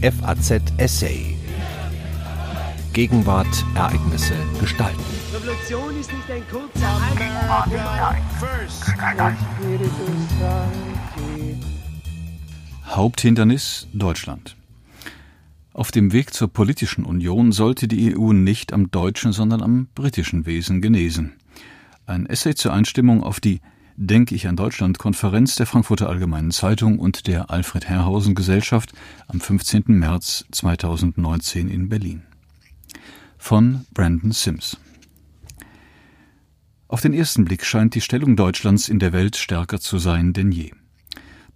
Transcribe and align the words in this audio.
FAZ 0.00 0.62
Essay. 0.76 1.34
Gegenwart, 2.92 3.64
Ereignisse, 3.74 4.34
Gestalten. 4.60 5.02
Revolution 5.34 5.98
ist 5.98 6.12
nicht 6.12 6.30
ein 6.30 6.42
kurzer 6.48 7.00
Haupthindernis 12.86 13.88
Deutschland. 13.92 14.56
Auf 15.72 15.90
dem 15.90 16.12
Weg 16.12 16.32
zur 16.32 16.46
politischen 16.46 17.04
Union 17.04 17.50
sollte 17.50 17.88
die 17.88 18.16
EU 18.16 18.32
nicht 18.32 18.72
am 18.72 18.92
deutschen, 18.92 19.32
sondern 19.32 19.62
am 19.62 19.88
britischen 19.96 20.46
Wesen 20.46 20.80
genesen. 20.80 21.32
Ein 22.06 22.26
Essay 22.26 22.54
zur 22.54 22.72
Einstimmung 22.72 23.24
auf 23.24 23.40
die 23.40 23.60
Denke 24.00 24.36
ich 24.36 24.46
an 24.46 24.54
Deutschland 24.54 24.96
Konferenz 25.00 25.56
der 25.56 25.66
Frankfurter 25.66 26.08
Allgemeinen 26.08 26.52
Zeitung 26.52 27.00
und 27.00 27.26
der 27.26 27.50
Alfred 27.50 27.88
Herrhausen 27.88 28.36
Gesellschaft 28.36 28.92
am 29.26 29.40
15. 29.40 29.86
März 29.88 30.44
2019 30.52 31.68
in 31.68 31.88
Berlin. 31.88 32.22
Von 33.38 33.86
Brandon 33.92 34.30
Sims. 34.30 34.76
Auf 36.86 37.00
den 37.00 37.12
ersten 37.12 37.44
Blick 37.44 37.64
scheint 37.64 37.96
die 37.96 38.00
Stellung 38.00 38.36
Deutschlands 38.36 38.88
in 38.88 39.00
der 39.00 39.12
Welt 39.12 39.34
stärker 39.34 39.80
zu 39.80 39.98
sein 39.98 40.32
denn 40.32 40.52
je. 40.52 40.70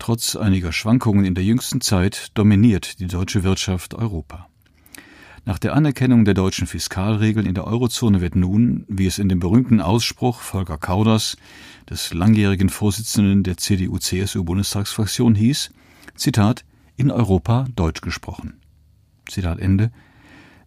Trotz 0.01 0.35
einiger 0.35 0.73
Schwankungen 0.73 1.25
in 1.25 1.37
der 1.37 1.45
jüngsten 1.45 1.81
Zeit 1.81 2.33
dominiert 2.35 2.99
die 2.99 3.07
deutsche 3.07 3.45
Wirtschaft 3.45 3.95
Europa. 3.95 4.49
Nach 5.45 5.59
der 5.59 5.75
Anerkennung 5.75 6.25
der 6.25 6.35
deutschen 6.35 6.69
Fiskalregeln 6.69 7.47
in 7.47 7.55
der 7.55 7.67
Eurozone 7.67 8.21
wird 8.21 8.37
nun, 8.37 8.85
wie 8.87 9.07
es 9.07 9.19
in 9.19 9.29
dem 9.29 9.41
berühmten 9.41 9.81
Ausspruch 9.81 10.41
Volker 10.41 10.79
Kauders, 10.79 11.37
des 11.91 12.15
langjährigen 12.15 12.69
Vorsitzenden 12.69 13.43
der 13.43 13.57
CDU-CSU-Bundestagsfraktion 13.57 15.35
hieß, 15.35 15.71
Zitat, 16.15 16.65
in 16.97 17.11
Europa 17.11 17.67
Deutsch 17.75 18.03
gesprochen. 18.03 18.61
Zitat 19.29 19.59
Ende, 19.59 19.91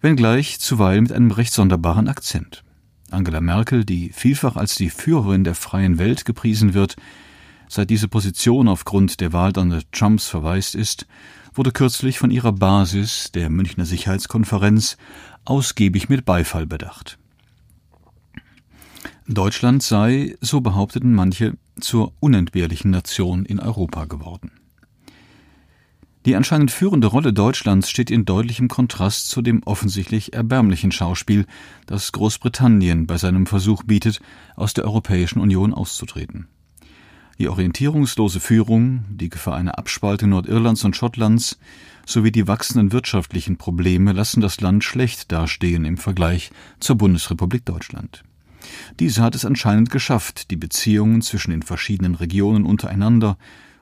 wenngleich 0.02 0.60
zuweilen 0.60 1.04
mit 1.04 1.14
einem 1.14 1.32
recht 1.32 1.54
sonderbaren 1.54 2.10
Akzent. 2.10 2.66
Angela 3.12 3.40
Merkel, 3.40 3.86
die 3.86 4.10
vielfach 4.12 4.58
als 4.58 4.76
die 4.76 4.90
Führerin 4.90 5.46
der 5.46 5.56
freien 5.56 6.00
Welt 6.00 6.26
gepriesen 6.26 6.74
wird, 6.74 6.98
seit 7.70 7.90
diese 7.90 8.10
Position 8.10 8.68
aufgrund 8.68 9.22
der 9.22 9.32
Wahl 9.32 9.54
Donald 9.54 9.90
Trumps 9.94 10.28
verwaist 10.28 10.76
ist, 10.76 11.08
wurde 11.58 11.72
kürzlich 11.72 12.20
von 12.20 12.32
ihrer 12.32 12.52
Basis, 12.52 13.32
der 13.32 13.50
Münchner 13.50 13.86
Sicherheitskonferenz, 13.86 14.98
ausgiebig 15.46 16.10
mit 16.10 16.26
Beifall 16.26 16.66
bedacht. 16.66 17.18
Deutschland 19.28 19.82
sei, 19.82 20.36
so 20.42 20.62
behaupteten 20.62 21.14
manche, 21.14 21.58
zur 21.80 22.14
unentbehrlichen 22.20 22.92
Nation 22.92 23.46
in 23.46 23.60
Europa 23.60 24.06
geworden. 24.06 24.52
Die 26.26 26.36
anscheinend 26.36 26.72
führende 26.72 27.08
Rolle 27.08 27.34
Deutschlands 27.34 27.90
steht 27.90 28.10
in 28.10 28.26
deutlichem 28.26 28.68
Kontrast 28.68 29.30
zu 29.30 29.44
dem 29.44 29.62
offensichtlich 29.64 30.34
erbärmlichen 30.34 30.92
Schauspiel, 30.92 31.46
das 31.86 32.12
Großbritannien 32.12 33.06
bei 33.06 33.18
seinem 33.18 33.46
Versuch 33.46 33.84
bietet, 33.84 34.22
aus 34.56 34.74
der 34.74 34.86
Europäischen 34.86 35.40
Union 35.40 35.74
auszutreten. 35.74 36.48
Die 37.38 37.50
orientierungslose 37.50 38.40
Führung, 38.40 39.04
die 39.10 39.30
Gefahr 39.30 39.58
einer 39.58 39.78
Abspaltung 39.78 40.30
Nordirlands 40.30 40.86
und 40.86 40.96
Schottlands 40.96 41.60
sowie 42.06 42.32
die 42.32 42.48
wachsenden 42.48 42.94
wirtschaftlichen 42.94 43.58
Probleme 43.58 44.14
lassen 44.14 44.40
das 44.40 44.62
Land 44.62 44.86
schlecht 44.86 45.32
dastehen 45.34 45.84
im 45.84 45.98
Vergleich 45.98 46.52
zur 46.80 46.96
Bundesrepublik 46.96 47.66
Deutschland. 47.66 48.24
Diese 49.00 49.22
hat 49.22 49.36
es 49.36 49.44
anscheinend 49.44 49.92
geschafft, 49.92 50.50
die 50.50 50.56
Beziehungen 50.56 51.22
zwischen 51.22 51.52
den 51.52 51.62
verschiedenen 51.62 52.16
Regionen 52.16 52.66
untereinander 52.66 53.38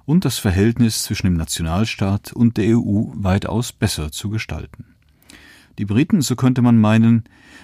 und 0.05 0.25
das 0.25 0.39
Verhältnis 0.39 1.03
zwischen 1.03 1.27
dem 1.27 1.35
Nationalstaat 1.35 2.33
und 2.33 2.57
der 2.57 2.77
EU 2.77 3.11
weitaus 3.13 3.71
besser 3.71 4.11
zu 4.11 4.29
gestalten. 4.29 4.85
Die 5.77 5.85
Briten, 5.85 6.21
so 6.21 6.35
könnte 6.35 6.61
man 6.61 6.79
meinen, 6.79 7.23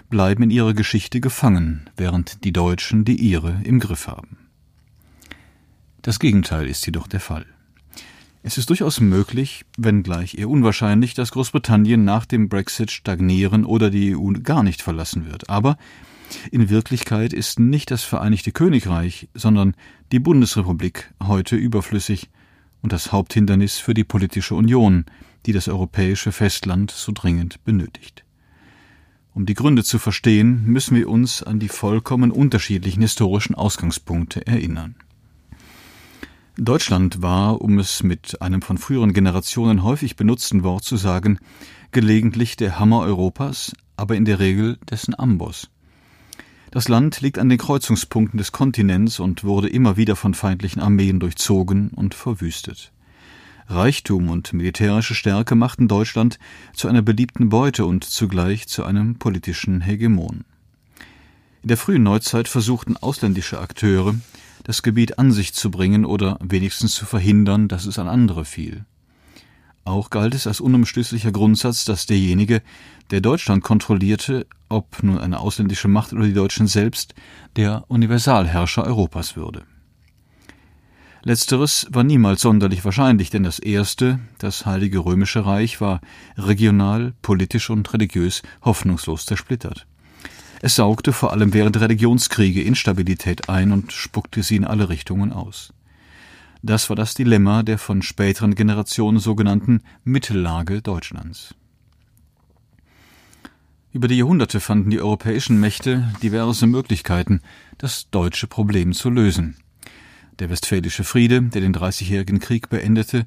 bleiben 0.10 0.44
in 0.44 0.52
ihrer 0.52 0.74
Geschichte 0.74 1.20
gefangen, 1.20 1.90
während 1.98 2.44
die 2.44 2.54
Deutschen 2.54 3.06
die 3.06 3.18
ihre 3.18 3.62
im 3.64 3.80
Griff 3.80 4.08
haben. 4.08 4.39
Das 6.10 6.18
Gegenteil 6.18 6.68
ist 6.68 6.88
jedoch 6.88 7.06
der 7.06 7.20
Fall. 7.20 7.46
Es 8.42 8.58
ist 8.58 8.72
durchaus 8.72 9.00
möglich, 9.00 9.64
wenngleich 9.78 10.40
eher 10.40 10.50
unwahrscheinlich, 10.50 11.14
dass 11.14 11.30
Großbritannien 11.34 12.04
nach 12.04 12.26
dem 12.26 12.50
Brexit 12.50 12.90
stagnieren 12.90 13.64
oder 13.64 13.92
die 13.92 14.16
EU 14.16 14.32
gar 14.42 14.64
nicht 14.64 14.82
verlassen 14.82 15.28
wird. 15.28 15.52
Aber 15.52 15.78
in 16.50 16.72
Wirklichkeit 16.72 17.32
ist 17.32 17.60
nicht 17.60 17.92
das 17.92 18.04
Vereinigte 18.04 18.52
Königreich, 18.52 19.30
sondern 19.36 19.76
die 20.12 20.18
Bundesrepublik 20.18 21.14
heute 21.22 21.56
überflüssig 21.56 22.32
und 22.82 22.92
das 22.92 23.12
Haupthindernis 23.12 23.78
für 23.78 23.94
die 23.94 24.04
politische 24.04 24.56
Union, 24.56 25.06
die 25.46 25.54
das 25.54 25.68
europäische 25.68 26.32
Festland 26.32 26.90
so 26.90 27.12
dringend 27.14 27.64
benötigt. 27.66 28.26
Um 29.36 29.46
die 29.46 29.54
Gründe 29.54 29.84
zu 29.84 30.00
verstehen, 30.00 30.66
müssen 30.66 30.98
wir 30.98 31.08
uns 31.08 31.44
an 31.44 31.60
die 31.60 31.70
vollkommen 31.70 32.32
unterschiedlichen 32.32 33.04
historischen 33.04 33.54
Ausgangspunkte 33.54 34.48
erinnern. 34.48 34.96
Deutschland 36.62 37.22
war, 37.22 37.62
um 37.62 37.80
es 37.80 38.04
mit 38.04 38.42
einem 38.42 38.62
von 38.62 38.78
früheren 38.78 39.14
Generationen 39.14 39.82
häufig 39.82 40.18
benutzten 40.18 40.64
Wort 40.64 40.84
zu 40.84 40.98
sagen, 40.98 41.40
gelegentlich 41.92 42.58
der 42.58 42.78
Hammer 42.78 43.00
Europas, 43.00 43.72
aber 43.96 44.18
in 44.18 44.26
der 44.26 44.40
Regel 44.40 44.78
dessen 44.90 45.18
Amboss. 45.18 45.70
Das 46.72 46.90
Land 46.90 47.22
liegt 47.22 47.40
an 47.40 47.48
den 47.48 47.58
Kreuzungspunkten 47.58 48.38
des 48.38 48.52
Kontinents 48.52 49.22
und 49.22 49.46
wurde 49.46 49.70
immer 49.70 49.96
wieder 49.96 50.18
von 50.18 50.34
feindlichen 50.34 50.82
Armeen 50.82 51.22
durchzogen 51.22 51.92
und 51.92 52.14
verwüstet. 52.14 52.92
Reichtum 53.68 54.30
und 54.30 54.52
militärische 54.52 55.16
Stärke 55.16 55.56
machten 55.56 55.88
Deutschland 55.88 56.40
zu 56.74 56.90
einer 56.90 57.02
beliebten 57.02 57.48
Beute 57.48 57.86
und 57.86 58.04
zugleich 58.04 58.68
zu 58.68 58.84
einem 58.84 59.16
politischen 59.16 59.80
Hegemon. 59.80 60.44
In 61.62 61.70
der 61.70 61.78
frühen 61.78 62.04
Neuzeit 62.04 62.50
versuchten 62.50 62.98
ausländische 62.98 63.60
Akteure, 63.60 64.16
das 64.70 64.84
Gebiet 64.84 65.18
an 65.18 65.32
sich 65.32 65.56
zu 65.56 65.72
bringen 65.72 66.06
oder 66.06 66.38
wenigstens 66.44 66.94
zu 66.94 67.08
verhindern, 67.08 67.70
dass 67.70 67.88
es 67.88 67.98
an 67.98 68.08
andere 68.08 68.46
fiel. 68.46 68.86
Auch 69.84 70.12
galt 70.12 70.36
es 70.36 70.46
als 70.46 70.62
unumstößlicher 70.62 71.32
Grundsatz, 71.32 71.86
dass 71.86 72.06
derjenige, 72.06 72.62
der 73.10 73.20
Deutschland 73.20 73.64
kontrollierte, 73.64 74.46
ob 74.70 75.02
nun 75.02 75.18
eine 75.18 75.40
ausländische 75.40 75.88
Macht 75.88 76.14
oder 76.14 76.26
die 76.26 76.36
Deutschen 76.36 76.68
selbst, 76.68 77.16
der 77.56 77.86
Universalherrscher 77.88 78.84
Europas 78.84 79.36
würde. 79.36 79.64
Letzteres 81.24 81.88
war 81.90 82.04
niemals 82.04 82.42
sonderlich 82.42 82.86
wahrscheinlich, 82.86 83.32
denn 83.32 83.42
das 83.42 83.58
erste, 83.58 84.20
das 84.38 84.68
Heilige 84.68 85.00
Römische 85.00 85.48
Reich, 85.48 85.82
war 85.82 86.00
regional, 86.38 87.16
politisch 87.24 87.72
und 87.72 87.92
religiös 87.92 88.44
hoffnungslos 88.62 89.26
zersplittert. 89.26 89.88
Es 90.62 90.76
saugte 90.76 91.14
vor 91.14 91.32
allem 91.32 91.54
während 91.54 91.80
Religionskriege 91.80 92.62
Instabilität 92.62 93.48
ein 93.50 93.72
und 93.72 93.94
spuckte 93.94 94.44
sie 94.44 94.58
in 94.58 94.66
alle 94.66 94.90
Richtungen 94.90 95.32
aus. 95.32 95.74
Das 96.62 96.90
war 96.90 96.98
das 96.98 97.14
Dilemma 97.14 97.64
der 97.64 97.78
von 97.78 98.02
späteren 98.02 98.56
Generationen 98.56 99.20
sogenannten 99.20 99.82
Mittellage 100.04 100.82
Deutschlands. 100.82 101.56
Über 103.92 104.08
die 104.08 104.18
Jahrhunderte 104.18 104.60
fanden 104.60 104.92
die 104.92 105.00
europäischen 105.00 105.60
Mächte 105.60 106.14
diverse 106.22 106.68
Möglichkeiten, 106.68 107.42
das 107.78 108.10
deutsche 108.12 108.48
Problem 108.48 108.94
zu 108.94 109.10
lösen. 109.10 109.56
Der 110.38 110.50
Westfälische 110.50 111.04
Friede, 111.04 111.42
der 111.42 111.62
den 111.62 111.74
Dreißigjährigen 111.74 112.40
Krieg 112.40 112.70
beendete, 112.70 113.26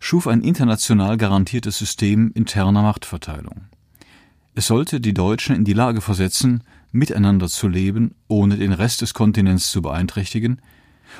schuf 0.00 0.26
ein 0.26 0.42
international 0.42 1.16
garantiertes 1.16 1.78
System 1.78 2.32
interner 2.34 2.82
Machtverteilung. 2.82 3.66
Es 4.54 4.66
sollte 4.66 5.00
die 5.00 5.14
Deutschen 5.14 5.54
in 5.54 5.64
die 5.64 5.72
Lage 5.72 6.00
versetzen, 6.00 6.64
miteinander 6.92 7.48
zu 7.48 7.68
leben, 7.68 8.14
ohne 8.28 8.56
den 8.56 8.72
Rest 8.72 9.00
des 9.00 9.14
Kontinents 9.14 9.70
zu 9.70 9.80
beeinträchtigen, 9.82 10.60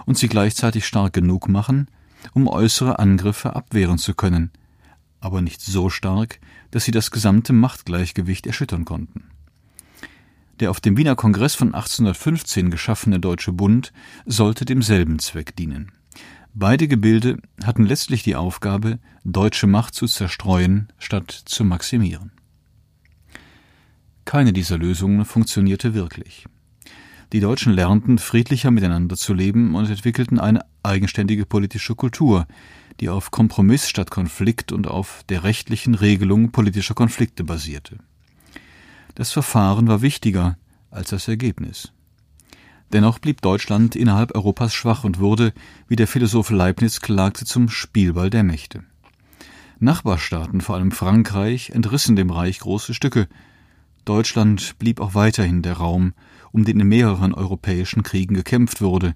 und 0.07 0.19
sie 0.19 0.29
gleichzeitig 0.29 0.87
stark 0.87 1.13
genug 1.13 1.49
machen, 1.49 1.89
um 2.33 2.49
äußere 2.49 2.99
Angriffe 2.99 3.55
abwehren 3.55 3.99
zu 3.99 4.15
können, 4.15 4.51
aber 5.21 5.43
nicht 5.43 5.61
so 5.61 5.91
stark, 5.91 6.41
dass 6.71 6.85
sie 6.85 6.93
das 6.93 7.11
gesamte 7.11 7.53
Machtgleichgewicht 7.53 8.47
erschüttern 8.47 8.85
konnten. 8.85 9.25
Der 10.59 10.71
auf 10.71 10.81
dem 10.81 10.97
Wiener 10.97 11.17
Kongress 11.17 11.55
von 11.55 11.69
1815 11.69 12.71
geschaffene 12.71 13.19
Deutsche 13.19 13.53
Bund 13.53 13.93
sollte 14.27 14.65
demselben 14.65 15.19
Zweck 15.19 15.57
dienen. 15.57 15.93
Beide 16.53 16.89
Gebilde 16.89 17.39
hatten 17.65 17.87
letztlich 17.87 18.23
die 18.23 18.37
Aufgabe, 18.37 18.99
deutsche 19.25 19.67
Macht 19.67 19.95
zu 19.95 20.07
zerstreuen 20.07 20.89
statt 20.99 21.31
zu 21.31 21.65
maximieren. 21.65 22.33
Keine 24.25 24.53
dieser 24.53 24.79
Lösungen 24.79 25.25
funktionierte 25.25 25.95
wirklich. 25.95 26.47
Die 27.33 27.41
Deutschen 27.41 27.73
lernten, 27.73 28.19
friedlicher 28.19 28.71
miteinander 28.71 29.17
zu 29.17 29.35
leben 29.35 29.75
und 29.75 29.89
entwickelten 29.89 30.41
eine 30.41 30.65
eigenständige 30.83 31.47
politische 31.47 31.95
Kultur, 31.95 32.47
die 32.99 33.09
auf 33.09 33.31
Kompromiss 33.31 33.89
statt 33.89 34.11
Konflikt 34.11 34.73
und 34.73 34.89
auf 34.89 35.23
der 35.29 35.45
rechtlichen 35.45 35.95
Regelung 35.95 36.51
politischer 36.51 36.95
Konflikte 36.95 37.45
basierte. 37.45 37.99
Das 39.15 39.33
Verfahren 39.33 39.87
war 39.87 40.03
wichtiger 40.03 40.57
als 40.91 41.11
das 41.11 41.29
Ergebnis. 41.29 41.93
Dennoch 42.93 43.21
blieb 43.21 43.41
Deutschland 43.41 43.95
innerhalb 43.95 44.35
Europas 44.35 44.75
schwach 44.75 45.05
und 45.05 45.21
wurde, 45.21 45.53
wie 45.87 45.97
der 45.97 46.09
Philosoph 46.09 46.51
Leibniz 46.51 47.01
klagte, 47.01 47.45
zum 47.45 47.69
Spielball 47.69 48.31
der 48.31 48.43
Mächte. 48.43 48.83
Nachbarstaaten, 49.79 50.61
vor 50.61 50.75
allem 50.75 50.91
Frankreich, 50.91 51.71
entrissen 51.71 52.17
dem 52.17 52.31
Reich 52.31 52.59
große 52.59 52.93
Stücke. 52.93 53.29
Deutschland 54.05 54.79
blieb 54.79 55.01
auch 55.01 55.15
weiterhin 55.15 55.63
der 55.63 55.75
Raum, 55.75 56.15
um 56.53 56.65
den 56.65 56.81
in 56.81 56.89
mehreren 56.89 57.35
europäischen 57.35 58.03
Kriegen 58.03 58.35
gekämpft 58.35 58.81
wurde, 58.81 59.15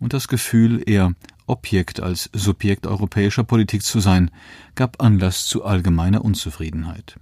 und 0.00 0.12
das 0.12 0.28
Gefühl, 0.28 0.82
eher 0.84 1.14
Objekt 1.46 2.00
als 2.00 2.30
Subjekt 2.32 2.86
europäischer 2.86 3.44
Politik 3.44 3.82
zu 3.82 4.00
sein, 4.00 4.30
gab 4.74 5.02
Anlass 5.02 5.46
zu 5.46 5.64
allgemeiner 5.64 6.24
Unzufriedenheit. 6.24 7.16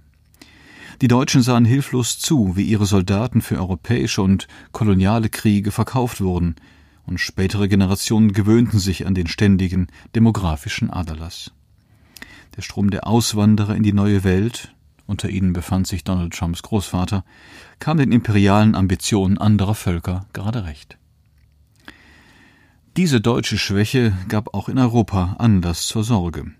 Die 1.01 1.07
Deutschen 1.07 1.41
sahen 1.41 1.65
hilflos 1.65 2.19
zu, 2.19 2.55
wie 2.55 2.63
ihre 2.63 2.85
Soldaten 2.85 3.41
für 3.41 3.57
europäische 3.57 4.21
und 4.21 4.47
koloniale 4.71 5.29
Kriege 5.29 5.71
verkauft 5.71 6.21
wurden, 6.21 6.55
und 7.05 7.19
spätere 7.19 7.67
Generationen 7.67 8.31
gewöhnten 8.31 8.79
sich 8.79 9.05
an 9.05 9.13
den 9.13 9.27
ständigen 9.27 9.87
demografischen 10.15 10.89
Aderlass. 10.89 11.51
Der 12.55 12.61
Strom 12.61 12.91
der 12.91 13.07
Auswanderer 13.07 13.75
in 13.75 13.83
die 13.83 13.91
neue 13.91 14.23
Welt, 14.23 14.73
unter 15.05 15.29
ihnen 15.29 15.53
befand 15.53 15.87
sich 15.87 16.03
Donald 16.03 16.33
Trumps 16.33 16.61
Großvater, 16.61 17.23
kam 17.79 17.97
den 17.97 18.11
imperialen 18.11 18.75
Ambitionen 18.75 19.37
anderer 19.37 19.75
Völker 19.75 20.25
gerade 20.33 20.65
recht. 20.65 20.97
Diese 22.95 23.21
deutsche 23.21 23.57
Schwäche 23.57 24.13
gab 24.27 24.53
auch 24.53 24.69
in 24.69 24.77
Europa 24.77 25.35
Anlass 25.39 25.87
zur 25.87 26.03
Sorge. 26.03 26.51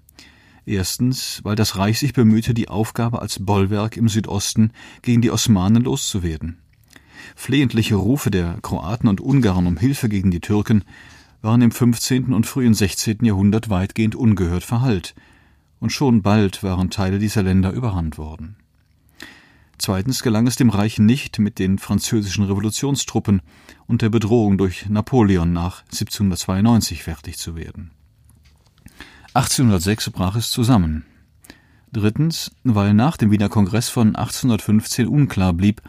Erstens, 0.66 1.42
weil 1.44 1.56
das 1.56 1.78
Reich 1.78 2.00
sich 2.00 2.14
bemühte, 2.14 2.54
die 2.54 2.70
Aufgabe 2.70 3.22
als 3.22 3.46
Bollwerk 3.46 3.98
im 3.98 4.08
Südosten 4.08 4.72
gegen 5.02 5.22
die 5.22 5.30
Osmanen 5.30 5.84
loszuwerden. 5.84 6.58
Flehentliche 7.36 7.96
Rufe 7.96 8.32
der 8.32 8.58
Kroaten 8.62 9.08
und 9.08 9.22
Ungarn 9.22 9.68
um 9.68 9.78
Hilfe 9.78 10.10
gegen 10.10 10.32
die 10.32 10.40
Türken 10.40 10.84
waren 11.42 11.62
im 11.62 11.72
15. 11.72 12.34
und 12.34 12.46
frühen 12.46 12.74
16. 12.74 13.20
Jahrhundert 13.24 13.70
weitgehend 13.70 14.16
ungehört 14.16 14.64
verhallt, 14.64 15.14
und 15.84 15.90
schon 15.90 16.22
bald 16.22 16.64
waren 16.64 16.90
Teile 16.90 17.20
dieser 17.20 17.44
Länder 17.44 17.74
überrannt 17.74 18.18
worden. 18.18 18.56
Zweitens 19.78 20.24
gelang 20.24 20.48
es 20.48 20.56
dem 20.56 20.70
Reich 20.70 20.98
nicht, 20.98 21.40
mit 21.40 21.60
den 21.60 21.78
französischen 21.78 22.46
Revolutionstruppen 22.46 23.42
und 23.86 24.02
der 24.02 24.08
Bedrohung 24.08 24.58
durch 24.58 24.88
Napoleon 24.88 25.52
nach 25.52 25.82
1792 25.92 27.04
fertig 27.04 27.38
zu 27.38 27.58
werden. 27.58 27.92
1806 29.34 30.12
brach 30.12 30.38
es 30.38 30.52
zusammen. 30.52 31.06
Drittens, 31.92 32.52
weil 32.64 32.94
nach 32.94 33.18
dem 33.18 33.30
Wiener 33.32 33.50
Kongress 33.50 33.90
von 33.90 34.16
1815 34.16 35.06
unklar 35.06 35.52
blieb, 35.52 35.82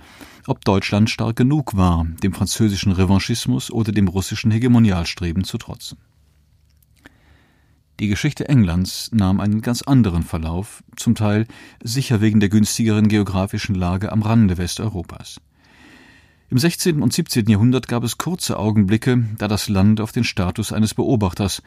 ob 0.49 0.65
Deutschland 0.65 1.09
stark 1.09 1.37
genug 1.37 1.77
war, 1.77 2.05
dem 2.21 2.33
französischen 2.33 2.91
Revanchismus 2.91 3.71
oder 3.71 3.93
dem 3.93 4.09
russischen 4.09 4.51
Hegemonialstreben 4.51 5.45
zu 5.45 5.57
trotzen. 5.57 5.99
Die 8.01 8.09
Geschichte 8.09 8.49
Englands 8.49 9.11
nahm 9.13 9.39
einen 9.39 9.63
ganz 9.63 9.83
anderen 9.83 10.25
Verlauf, 10.25 10.83
zum 10.97 11.15
Teil 11.15 11.47
sicher 11.83 12.21
wegen 12.21 12.41
der 12.41 12.49
günstigeren 12.49 13.07
geografischen 13.07 13.77
Lage 13.77 14.11
am 14.11 14.23
Rande 14.23 14.59
Westeuropas. 14.59 15.41
Im 16.51 16.59
16. 16.59 17.03
und 17.03 17.13
17. 17.13 17.47
Jahrhundert 17.47 17.87
gab 17.87 18.03
es 18.03 18.19
kurze 18.19 18.59
Augenblicke, 18.59 19.25
da 19.39 19.47
das 19.47 19.69
Land 19.69 20.01
auf 20.01 20.11
den 20.11 20.25
Status 20.25 20.73
eines 20.73 20.95
Beobachters 20.95 21.63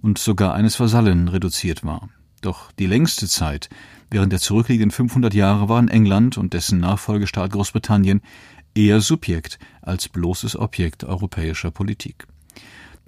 und 0.00 0.18
sogar 0.18 0.54
eines 0.54 0.80
Vasallen 0.80 1.28
reduziert 1.28 1.84
war. 1.84 2.08
Doch 2.40 2.72
die 2.72 2.86
längste 2.86 3.28
Zeit, 3.28 3.68
während 4.10 4.32
der 4.32 4.40
zurückliegenden 4.40 4.90
500 4.90 5.34
Jahre, 5.34 5.68
waren 5.68 5.88
England 5.88 6.38
und 6.38 6.54
dessen 6.54 6.80
Nachfolgestaat 6.80 7.52
Großbritannien 7.52 8.22
eher 8.74 9.00
Subjekt 9.00 9.58
als 9.82 10.08
bloßes 10.08 10.56
Objekt 10.56 11.04
europäischer 11.04 11.70
Politik. 11.70 12.26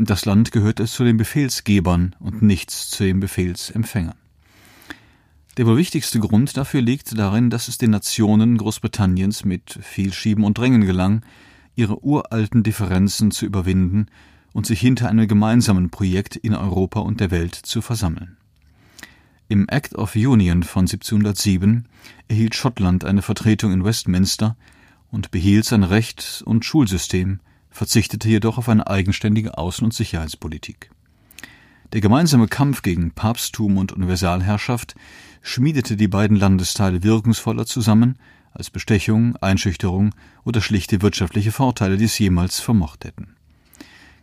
Das 0.00 0.24
Land 0.24 0.52
gehörte 0.52 0.86
zu 0.86 1.02
den 1.02 1.16
Befehlsgebern 1.16 2.14
und 2.20 2.40
nichts 2.40 2.88
zu 2.88 3.02
den 3.02 3.18
Befehlsempfängern. 3.18 4.14
Der 5.56 5.66
wohl 5.66 5.76
wichtigste 5.76 6.20
Grund 6.20 6.56
dafür 6.56 6.80
liegt 6.80 7.18
darin, 7.18 7.50
dass 7.50 7.66
es 7.66 7.78
den 7.78 7.90
Nationen 7.90 8.58
Großbritanniens 8.58 9.44
mit 9.44 9.76
viel 9.82 10.12
Schieben 10.12 10.44
und 10.44 10.56
Drängen 10.56 10.86
gelang, 10.86 11.24
ihre 11.74 12.04
uralten 12.04 12.62
Differenzen 12.62 13.32
zu 13.32 13.44
überwinden 13.44 14.06
und 14.52 14.66
sich 14.66 14.80
hinter 14.80 15.08
einem 15.08 15.26
gemeinsamen 15.26 15.90
Projekt 15.90 16.36
in 16.36 16.54
Europa 16.54 17.00
und 17.00 17.18
der 17.18 17.32
Welt 17.32 17.56
zu 17.56 17.82
versammeln. 17.82 18.36
Im 19.48 19.68
Act 19.68 19.96
of 19.96 20.14
Union 20.14 20.62
von 20.62 20.82
1707 20.82 21.88
erhielt 22.28 22.54
Schottland 22.54 23.04
eine 23.04 23.22
Vertretung 23.22 23.72
in 23.72 23.84
Westminster 23.84 24.56
und 25.10 25.32
behielt 25.32 25.64
sein 25.64 25.82
Recht 25.82 26.44
und 26.46 26.64
Schulsystem, 26.64 27.40
verzichtete 27.70 28.28
jedoch 28.28 28.58
auf 28.58 28.68
eine 28.68 28.86
eigenständige 28.86 29.58
Außen- 29.58 29.84
und 29.84 29.94
Sicherheitspolitik. 29.94 30.90
Der 31.92 32.00
gemeinsame 32.00 32.48
Kampf 32.48 32.82
gegen 32.82 33.12
Papsttum 33.12 33.78
und 33.78 33.92
Universalherrschaft 33.92 34.94
schmiedete 35.40 35.96
die 35.96 36.08
beiden 36.08 36.36
Landesteile 36.36 37.02
wirkungsvoller 37.02 37.64
zusammen, 37.64 38.18
als 38.52 38.70
Bestechung, 38.70 39.36
Einschüchterung 39.36 40.14
oder 40.44 40.60
schlichte 40.60 41.00
wirtschaftliche 41.00 41.52
Vorteile 41.52 41.96
dies 41.96 42.18
jemals 42.18 42.60
vermocht 42.60 43.04
hätten. 43.04 43.36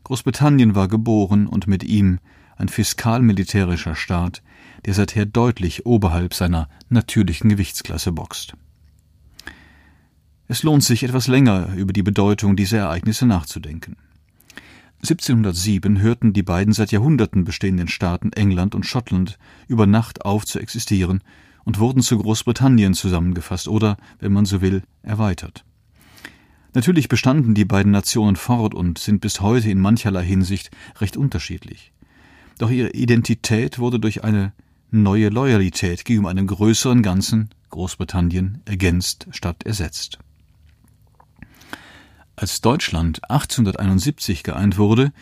Großbritannien 0.04 0.76
war 0.76 0.88
geboren 0.88 1.48
und 1.48 1.68
mit 1.68 1.84
ihm 1.84 2.20
ein 2.58 2.70
fiskal-militärischer 2.70 3.96
Staat, 3.96 4.44
der 4.86 4.94
seither 4.94 5.26
deutlich 5.26 5.86
oberhalb 5.86 6.34
seiner 6.34 6.70
natürlichen 6.90 7.50
Gewichtsklasse 7.50 8.12
boxt. 8.12 8.56
Es 10.48 10.62
lohnt 10.62 10.84
sich 10.84 11.04
etwas 11.04 11.28
länger 11.28 11.74
über 11.76 11.92
die 11.92 12.04
Bedeutung 12.04 12.56
dieser 12.56 12.78
Ereignisse 12.78 13.26
nachzudenken. 13.26 13.98
1707 15.02 16.02
hörten 16.02 16.34
die 16.34 16.44
beiden 16.44 16.74
seit 16.74 16.92
Jahrhunderten 16.92 17.44
bestehenden 17.46 17.88
Staaten 17.88 18.32
England 18.34 18.76
und 18.76 18.86
Schottland 18.86 19.38
über 19.68 19.88
Nacht 19.88 20.24
auf 20.24 20.46
zu 20.46 20.60
existieren 20.60 21.22
und 21.64 21.80
wurden 21.80 22.02
zu 22.02 22.18
Großbritannien 22.18 22.94
zusammengefasst 22.94 23.68
oder, 23.68 23.98
wenn 24.20 24.34
man 24.34 24.46
so 24.46 24.62
will, 24.62 24.84
erweitert. 25.02 25.66
Natürlich 26.74 27.08
bestanden 27.08 27.56
die 27.56 27.66
beiden 27.66 27.92
Nationen 27.92 28.36
fort 28.36 28.76
und 28.76 29.00
sind 29.00 29.22
bis 29.22 29.42
heute 29.42 29.70
in 29.70 29.80
mancherlei 29.80 30.24
Hinsicht 30.24 30.70
recht 31.00 31.18
unterschiedlich. 31.18 31.92
Doch 32.58 32.70
ihre 32.70 32.92
Identität 32.92 33.80
wurde 33.80 34.00
durch 34.00 34.24
eine 34.24 34.54
neue 34.92 35.30
Loyalität 35.30 36.06
gegenüber 36.06 36.30
einem 36.30 36.48
größeren 36.48 37.02
Ganzen, 37.02 37.50
Großbritannien, 37.70 38.62
ergänzt 38.66 39.28
statt 39.32 39.64
ersetzt. 39.64 40.20
Als 42.38 42.60
Deutschland 42.60 43.30
1871 43.30 44.44
geeint 44.44 44.78
wurde, 44.78 45.14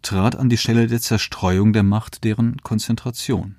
trat 0.00 0.36
an 0.36 0.48
die 0.48 0.56
Stelle 0.56 0.86
der 0.86 1.02
Zerstreuung 1.02 1.74
der 1.74 1.82
Macht 1.82 2.24
deren 2.24 2.62
Konzentration. 2.62 3.56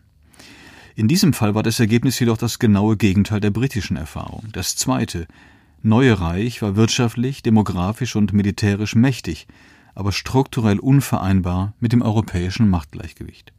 In 0.95 1.07
diesem 1.07 1.33
Fall 1.33 1.54
war 1.54 1.62
das 1.62 1.80
Ergebnis 1.80 2.19
jedoch 2.19 2.38
das 2.38 2.57
genaue 2.57 2.98
Gegenteil 2.98 3.39
der 3.39 3.51
britischen 3.51 3.98
Erfahrung. 3.98 4.48
Das 4.51 4.75
zweite, 4.75 5.28
neue 5.83 6.19
Reich 6.19 6.64
war 6.64 6.76
wirtschaftlich, 6.76 7.44
demografisch 7.44 8.16
und 8.16 8.33
militärisch 8.33 8.95
mächtig, 8.95 9.47
aber 9.94 10.11
strukturell 10.11 10.80
unvereinbar 10.80 11.73
mit 11.80 11.94
dem 11.94 12.02
europäischen 12.02 12.68
Machtgleichgewicht. 12.68 13.54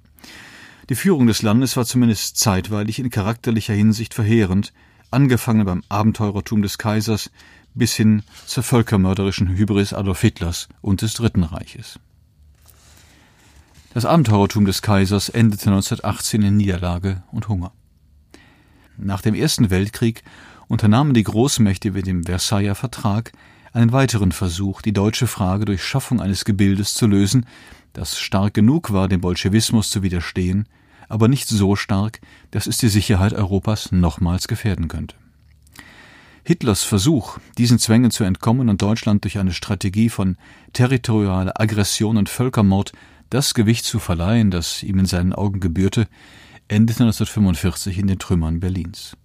Die 0.91 0.97
Führung 0.97 1.29
des 1.29 1.43
Landes 1.43 1.77
war 1.77 1.87
zumindest 1.87 2.39
zeitweilig 2.39 2.99
in 2.99 3.09
charakterlicher 3.09 3.75
Hinsicht 3.75 4.15
verheerend, 4.15 4.73
angefangen 5.13 5.65
beim 5.65 5.83
Abenteurertum 5.89 6.61
des 6.61 6.77
Kaisers 6.77 7.31
bis 7.75 7.95
hin 7.95 8.23
zur 8.47 8.63
völkermörderischen 8.63 9.49
Hybris 9.49 9.93
Adolf 9.93 10.21
Hitlers 10.21 10.69
und 10.81 11.03
des 11.03 11.15
Dritten 11.15 11.43
Reiches. 11.43 11.99
Das 13.93 14.05
Abenteurertum 14.05 14.65
des 14.65 14.83
Kaisers 14.83 15.29
endete 15.29 15.67
1918 15.67 16.43
in 16.43 16.57
Niederlage 16.57 17.23
und 17.31 17.49
Hunger. 17.49 17.73
Nach 18.97 19.21
dem 19.21 19.35
Ersten 19.35 19.71
Weltkrieg 19.71 20.23
unternahmen 20.69 21.15
die 21.15 21.23
Großmächte 21.23 21.93
mit 21.93 22.07
dem 22.07 22.25
Versailler 22.25 22.75
Vertrag 22.75 23.33
einen 23.73 23.93
weiteren 23.93 24.33
Versuch, 24.33 24.83
die 24.83 24.93
deutsche 24.93 25.27
Frage 25.27 25.65
durch 25.65 25.83
Schaffung 25.83 26.21
eines 26.21 26.45
Gebildes 26.45 26.95
zu 26.95 27.07
lösen, 27.07 27.47
das 27.93 28.19
stark 28.19 28.55
genug 28.55 28.93
war, 28.93 29.09
dem 29.09 29.21
Bolschewismus 29.21 29.91
zu 29.91 30.03
widerstehen, 30.03 30.69
aber 31.09 31.29
nicht 31.29 31.49
so 31.49 31.77
stark, 31.77 32.21
dass 32.51 32.67
es 32.67 32.79
die 32.79 32.89
Sicherheit 32.89 33.33
Europas 33.33 33.93
nochmals 33.93 34.49
gefährden 34.49 34.89
könnte. 34.89 35.17
Hitlers 36.47 36.83
Versuch, 36.83 37.39
diesen 37.57 37.79
Zwängen 37.79 38.11
zu 38.11 38.23
entkommen 38.23 38.69
und 38.69 38.83
Deutschland 38.83 39.25
durch 39.25 39.39
eine 39.39 39.55
Strategie 39.55 40.11
von 40.11 40.37
territorialer 40.75 41.59
Aggression 41.59 42.19
und 42.19 42.29
Völkermord 42.29 42.93
das 43.31 43.55
Gewicht 43.55 43.87
zu 43.87 43.99
verleihen, 43.99 44.51
das 44.51 44.83
ihm 44.83 44.99
in 44.99 45.07
seinen 45.07 45.33
Augen 45.33 45.59
gebührte, 45.61 46.07
endete 46.69 47.03
1945 47.03 47.99
in 47.99 48.09
den 48.09 48.19
Trümmern 48.19 48.61
Berlins. 48.61 49.17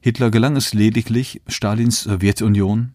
Hitler 0.00 0.30
gelang 0.30 0.54
es 0.54 0.72
lediglich, 0.72 1.42
Stalins 1.48 2.02
Sowjetunion, 2.02 2.92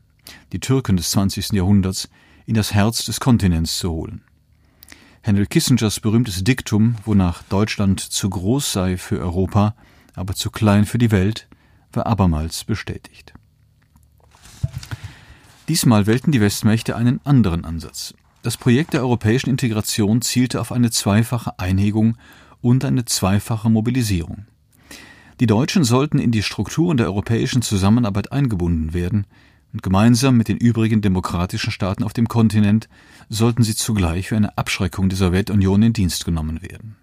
die 0.53 0.61
Türken 0.61 0.95
des 0.95 1.11
20. 1.11 1.51
Jahrhunderts, 1.51 2.09
in 2.45 2.55
das 2.55 2.73
Herz 2.73 3.03
des 3.03 3.19
Kontinents 3.19 3.77
zu 3.77 3.91
holen. 3.91 4.21
Henry 5.21 5.45
Kissingers 5.45 5.99
berühmtes 5.99 6.41
Diktum, 6.45 6.95
wonach 7.03 7.43
Deutschland 7.43 7.99
zu 7.99 8.29
groß 8.29 8.71
sei 8.71 8.97
für 8.97 9.19
Europa, 9.19 9.75
aber 10.13 10.35
zu 10.35 10.51
klein 10.51 10.85
für 10.85 10.99
die 10.99 11.11
Welt, 11.11 11.49
war 11.95 12.05
abermals 12.05 12.63
bestätigt. 12.63 13.33
Diesmal 15.67 16.05
wählten 16.05 16.31
die 16.31 16.41
Westmächte 16.41 16.95
einen 16.95 17.19
anderen 17.23 17.65
Ansatz. 17.65 18.13
Das 18.43 18.57
Projekt 18.57 18.93
der 18.93 19.01
europäischen 19.01 19.49
Integration 19.49 20.21
zielte 20.21 20.61
auf 20.61 20.71
eine 20.71 20.91
zweifache 20.91 21.57
Einhegung 21.57 22.17
und 22.61 22.85
eine 22.85 23.05
zweifache 23.05 23.69
Mobilisierung. 23.69 24.45
Die 25.39 25.47
Deutschen 25.47 25.83
sollten 25.83 26.19
in 26.19 26.31
die 26.31 26.43
Strukturen 26.43 26.97
der 26.97 27.07
europäischen 27.07 27.61
Zusammenarbeit 27.61 28.31
eingebunden 28.31 28.93
werden, 28.93 29.25
und 29.73 29.83
gemeinsam 29.83 30.37
mit 30.37 30.47
den 30.47 30.55
übrigen 30.55 31.01
demokratischen 31.01 31.69
Staaten 31.69 32.03
auf 32.03 32.13
dem 32.13 32.29
Kontinent 32.29 32.87
sollten 33.27 33.61
sie 33.61 33.75
zugleich 33.75 34.29
für 34.29 34.37
eine 34.37 34.57
Abschreckung 34.57 35.09
der 35.09 35.17
Sowjetunion 35.17 35.83
in 35.83 35.91
Dienst 35.91 36.23
genommen 36.23 36.61
werden. 36.61 36.95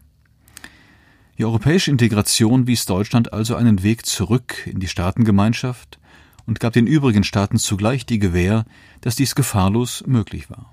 Die 1.43 1.47
europäische 1.47 1.91
Integration 1.91 2.69
wies 2.69 2.87
Deutschland 2.87 3.33
also 3.33 3.57
einen 3.57 3.83
Weg 3.83 4.07
zurück 4.07 4.65
in 4.65 4.79
die 4.79 4.87
Staatengemeinschaft 4.87 5.99
und 6.47 6.61
gab 6.61 6.73
den 6.73 6.87
übrigen 6.87 7.25
Staaten 7.25 7.59
zugleich 7.59 8.07
die 8.07 8.21
Gewähr, 8.21 8.65
dass 9.01 9.17
dies 9.17 9.35
gefahrlos 9.35 10.05
möglich 10.07 10.51
war. 10.51 10.73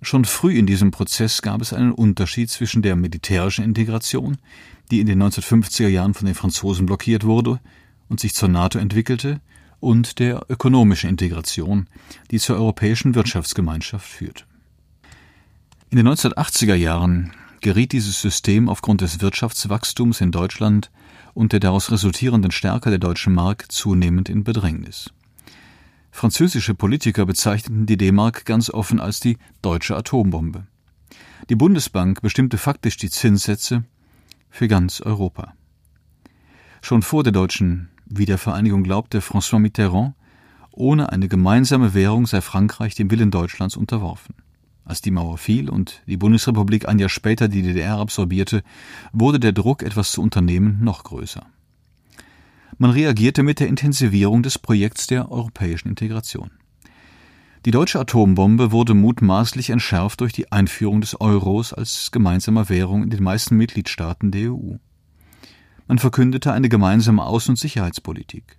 Schon 0.00 0.24
früh 0.24 0.56
in 0.56 0.64
diesem 0.64 0.90
Prozess 0.90 1.42
gab 1.42 1.60
es 1.60 1.74
einen 1.74 1.92
Unterschied 1.92 2.48
zwischen 2.48 2.80
der 2.80 2.96
militärischen 2.96 3.62
Integration, 3.62 4.38
die 4.90 5.00
in 5.00 5.06
den 5.06 5.22
1950er 5.22 5.88
Jahren 5.88 6.14
von 6.14 6.24
den 6.24 6.34
Franzosen 6.34 6.86
blockiert 6.86 7.24
wurde 7.24 7.60
und 8.08 8.20
sich 8.20 8.34
zur 8.34 8.48
NATO 8.48 8.78
entwickelte, 8.78 9.42
und 9.80 10.18
der 10.18 10.46
ökonomischen 10.48 11.10
Integration, 11.10 11.88
die 12.30 12.38
zur 12.38 12.56
Europäischen 12.56 13.14
Wirtschaftsgemeinschaft 13.14 14.08
führte. 14.08 14.44
In 15.90 15.98
den 15.98 16.08
1980er 16.08 16.74
Jahren 16.74 17.34
geriet 17.66 17.90
dieses 17.90 18.20
System 18.20 18.68
aufgrund 18.68 19.00
des 19.00 19.20
Wirtschaftswachstums 19.20 20.20
in 20.20 20.30
Deutschland 20.30 20.92
und 21.34 21.52
der 21.52 21.58
daraus 21.58 21.90
resultierenden 21.90 22.52
Stärke 22.52 22.90
der 22.90 23.00
deutschen 23.00 23.34
Mark 23.34 23.72
zunehmend 23.72 24.28
in 24.28 24.44
Bedrängnis. 24.44 25.10
Französische 26.12 26.74
Politiker 26.74 27.26
bezeichneten 27.26 27.84
die 27.84 27.96
D-Mark 27.96 28.44
ganz 28.44 28.70
offen 28.70 29.00
als 29.00 29.18
die 29.18 29.36
deutsche 29.62 29.96
Atombombe. 29.96 30.68
Die 31.50 31.56
Bundesbank 31.56 32.22
bestimmte 32.22 32.56
faktisch 32.56 32.98
die 32.98 33.10
Zinssätze 33.10 33.82
für 34.48 34.68
ganz 34.68 35.00
Europa. 35.00 35.54
Schon 36.82 37.02
vor 37.02 37.24
der 37.24 37.32
deutschen 37.32 37.88
Wiedervereinigung 38.04 38.84
glaubte 38.84 39.18
François 39.18 39.58
Mitterrand, 39.58 40.14
ohne 40.70 41.10
eine 41.10 41.26
gemeinsame 41.26 41.94
Währung 41.94 42.28
sei 42.28 42.42
Frankreich 42.42 42.94
dem 42.94 43.10
Willen 43.10 43.32
Deutschlands 43.32 43.76
unterworfen. 43.76 44.36
Als 44.86 45.00
die 45.00 45.10
Mauer 45.10 45.36
fiel 45.36 45.68
und 45.68 46.02
die 46.06 46.16
Bundesrepublik 46.16 46.88
ein 46.88 47.00
Jahr 47.00 47.08
später 47.08 47.48
die 47.48 47.62
DDR 47.62 47.98
absorbierte, 47.98 48.62
wurde 49.12 49.40
der 49.40 49.52
Druck, 49.52 49.82
etwas 49.82 50.12
zu 50.12 50.22
unternehmen, 50.22 50.78
noch 50.80 51.02
größer. 51.02 51.44
Man 52.78 52.92
reagierte 52.92 53.42
mit 53.42 53.58
der 53.58 53.66
Intensivierung 53.66 54.44
des 54.44 54.60
Projekts 54.60 55.08
der 55.08 55.32
europäischen 55.32 55.88
Integration. 55.88 56.52
Die 57.64 57.72
deutsche 57.72 57.98
Atombombe 57.98 58.70
wurde 58.70 58.94
mutmaßlich 58.94 59.70
entschärft 59.70 60.20
durch 60.20 60.32
die 60.32 60.52
Einführung 60.52 61.00
des 61.00 61.20
Euros 61.20 61.72
als 61.72 62.12
gemeinsamer 62.12 62.68
Währung 62.68 63.02
in 63.02 63.10
den 63.10 63.24
meisten 63.24 63.56
Mitgliedstaaten 63.56 64.30
der 64.30 64.52
EU. 64.52 64.76
Man 65.88 65.98
verkündete 65.98 66.52
eine 66.52 66.68
gemeinsame 66.68 67.22
Außen- 67.22 67.50
und 67.50 67.58
Sicherheitspolitik. 67.58 68.56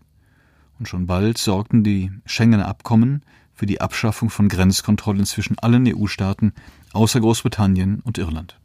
Und 0.77 0.89
schon 0.89 1.07
bald 1.07 1.37
sorgten 1.37 1.85
die 1.85 2.11
Schengener 2.25 2.67
Abkommen 2.67 3.23
für 3.57 3.65
die 3.65 3.81
Abschaffung 3.81 4.29
von 4.29 4.49
Grenzkontrollen 4.49 5.25
zwischen 5.25 5.57
allen 5.57 5.87
EU-Staaten 5.87 6.53
außer 6.93 7.19
Großbritannien 7.19 8.01
und 8.01 8.19
Irland. 8.19 8.59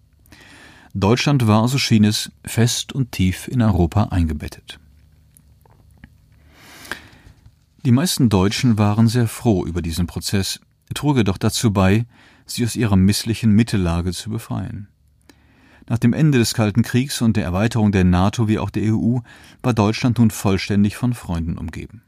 Deutschland 0.93 1.47
war, 1.47 1.67
so 1.67 1.79
schien 1.79 2.05
es, 2.05 2.31
fest 2.45 2.93
und 2.93 3.11
tief 3.11 3.49
in 3.49 3.63
Europa 3.63 4.05
eingebettet. 4.11 4.79
Die 7.87 7.91
meisten 7.91 8.29
Deutschen 8.29 8.77
waren 8.77 9.09
sehr 9.09 9.29
froh 9.29 9.65
über 9.65 9.81
diesen 9.81 10.07
Prozess, 10.07 10.61
trug 10.93 11.17
er 11.17 11.25
doch 11.25 11.39
dazu 11.39 11.73
bei, 11.73 12.05
sie 12.45 12.63
aus 12.63 12.77
ihrer 12.77 12.97
misslichen 12.97 13.53
Mittellage 13.53 14.13
zu 14.13 14.29
befreien. 14.29 14.89
Nach 15.89 15.99
dem 15.99 16.13
Ende 16.13 16.39
des 16.39 16.53
Kalten 16.53 16.83
Kriegs 16.83 17.23
und 17.23 17.39
der 17.39 17.45
Erweiterung 17.45 17.93
der 17.93 18.05
NATO 18.05 18.47
wie 18.47 18.59
auch 18.59 18.71
der 18.71 18.95
EU 18.95 19.21
war 19.63 19.73
Deutschland 19.73 20.19
nun 20.19 20.31
vollständig 20.31 20.97
von 20.97 21.15
Freunden 21.15 21.57
umgeben. 21.57 22.03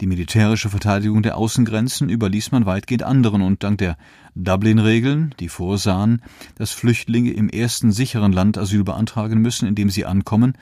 Die 0.00 0.06
militärische 0.06 0.70
Verteidigung 0.70 1.22
der 1.22 1.36
Außengrenzen 1.36 2.08
überließ 2.08 2.52
man 2.52 2.66
weitgehend 2.66 3.02
anderen 3.02 3.42
und 3.42 3.64
dank 3.64 3.78
der 3.78 3.96
Dublin-Regeln, 4.36 5.34
die 5.40 5.48
vorsahen, 5.48 6.22
dass 6.54 6.70
Flüchtlinge 6.70 7.32
im 7.32 7.48
ersten 7.48 7.90
sicheren 7.90 8.32
Land 8.32 8.58
Asyl 8.58 8.84
beantragen 8.84 9.40
müssen, 9.40 9.66
in 9.66 9.74
dem 9.74 9.90
sie 9.90 10.04
ankommen, 10.04 10.52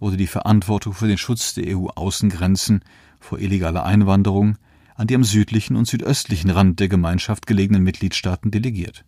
wurde 0.00 0.16
die 0.16 0.26
Verantwortung 0.26 0.94
für 0.94 1.06
den 1.06 1.18
Schutz 1.18 1.52
der 1.52 1.76
EU-Außengrenzen 1.76 2.82
vor 3.20 3.38
illegaler 3.38 3.84
Einwanderung 3.84 4.56
an 4.94 5.06
die 5.06 5.14
am 5.14 5.24
südlichen 5.24 5.76
und 5.76 5.86
südöstlichen 5.86 6.50
Rand 6.50 6.80
der 6.80 6.88
Gemeinschaft 6.88 7.46
gelegenen 7.46 7.82
Mitgliedstaaten 7.82 8.50
delegiert. 8.50 9.04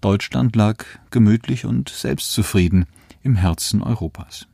Deutschland 0.00 0.56
lag 0.56 0.84
gemütlich 1.10 1.66
und 1.66 1.90
selbstzufrieden 1.90 2.86
im 3.22 3.34
Herzen 3.34 3.82
Europas. 3.82 4.46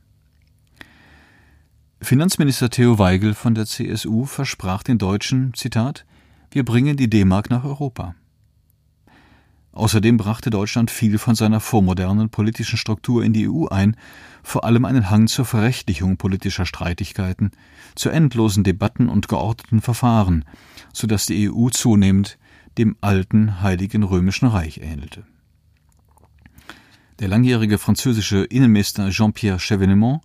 Finanzminister 1.99 2.69
Theo 2.69 2.99
Weigel 2.99 3.33
von 3.33 3.55
der 3.55 3.65
CSU 3.65 4.25
versprach 4.25 4.83
den 4.83 4.99
Deutschen, 4.99 5.53
Zitat, 5.55 6.05
wir 6.51 6.63
bringen 6.63 6.95
die 6.95 7.09
D-Mark 7.09 7.49
nach 7.49 7.63
Europa. 7.63 8.13
Außerdem 9.71 10.17
brachte 10.17 10.51
Deutschland 10.51 10.91
viel 10.91 11.17
von 11.17 11.33
seiner 11.33 11.59
vormodernen 11.59 12.29
politischen 12.29 12.77
Struktur 12.77 13.23
in 13.23 13.33
die 13.33 13.49
EU 13.49 13.65
ein, 13.67 13.97
vor 14.43 14.63
allem 14.63 14.85
einen 14.85 15.09
Hang 15.09 15.27
zur 15.27 15.45
Verrechtlichung 15.45 16.17
politischer 16.17 16.67
Streitigkeiten, 16.67 17.51
zu 17.95 18.09
endlosen 18.09 18.63
Debatten 18.63 19.09
und 19.09 19.27
geordneten 19.27 19.81
Verfahren, 19.81 20.45
so 20.93 21.07
dass 21.07 21.25
die 21.25 21.49
EU 21.51 21.69
zunehmend 21.69 22.37
dem 22.77 22.95
alten 23.01 23.61
Heiligen 23.61 24.03
Römischen 24.03 24.47
Reich 24.47 24.77
ähnelte. 24.77 25.25
Der 27.19 27.27
langjährige 27.27 27.79
französische 27.79 28.43
Innenminister 28.43 29.09
Jean-Pierre 29.09 29.57
Chevènement 29.57 30.21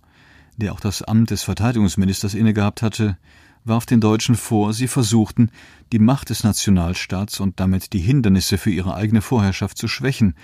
der 0.57 0.73
auch 0.73 0.79
das 0.79 1.01
Amt 1.01 1.31
des 1.31 1.43
Verteidigungsministers 1.43 2.33
innegehabt 2.33 2.81
hatte, 2.81 3.17
warf 3.65 3.85
den 3.85 4.01
Deutschen 4.01 4.35
vor, 4.35 4.73
sie 4.73 4.87
versuchten, 4.87 5.49
die 5.91 5.99
Macht 5.99 6.29
des 6.29 6.43
Nationalstaats 6.43 7.39
und 7.39 7.59
damit 7.59 7.93
die 7.93 7.99
Hindernisse 7.99 8.57
für 8.57 8.71
ihre 8.71 8.95
eigene 8.95 9.21
Vorherrschaft 9.21 9.77
zu 9.77 9.87
schwächen, 9.87 10.35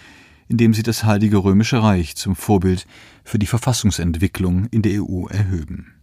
indem 0.47 0.73
sie 0.73 0.83
das 0.83 1.03
Heilige 1.03 1.37
Römische 1.37 1.81
Reich 1.83 2.15
zum 2.15 2.35
Vorbild 2.35 2.87
für 3.23 3.39
die 3.39 3.45
Verfassungsentwicklung 3.45 4.65
in 4.71 4.81
der 4.81 5.03
EU 5.03 5.27
erhöben. 5.27 5.93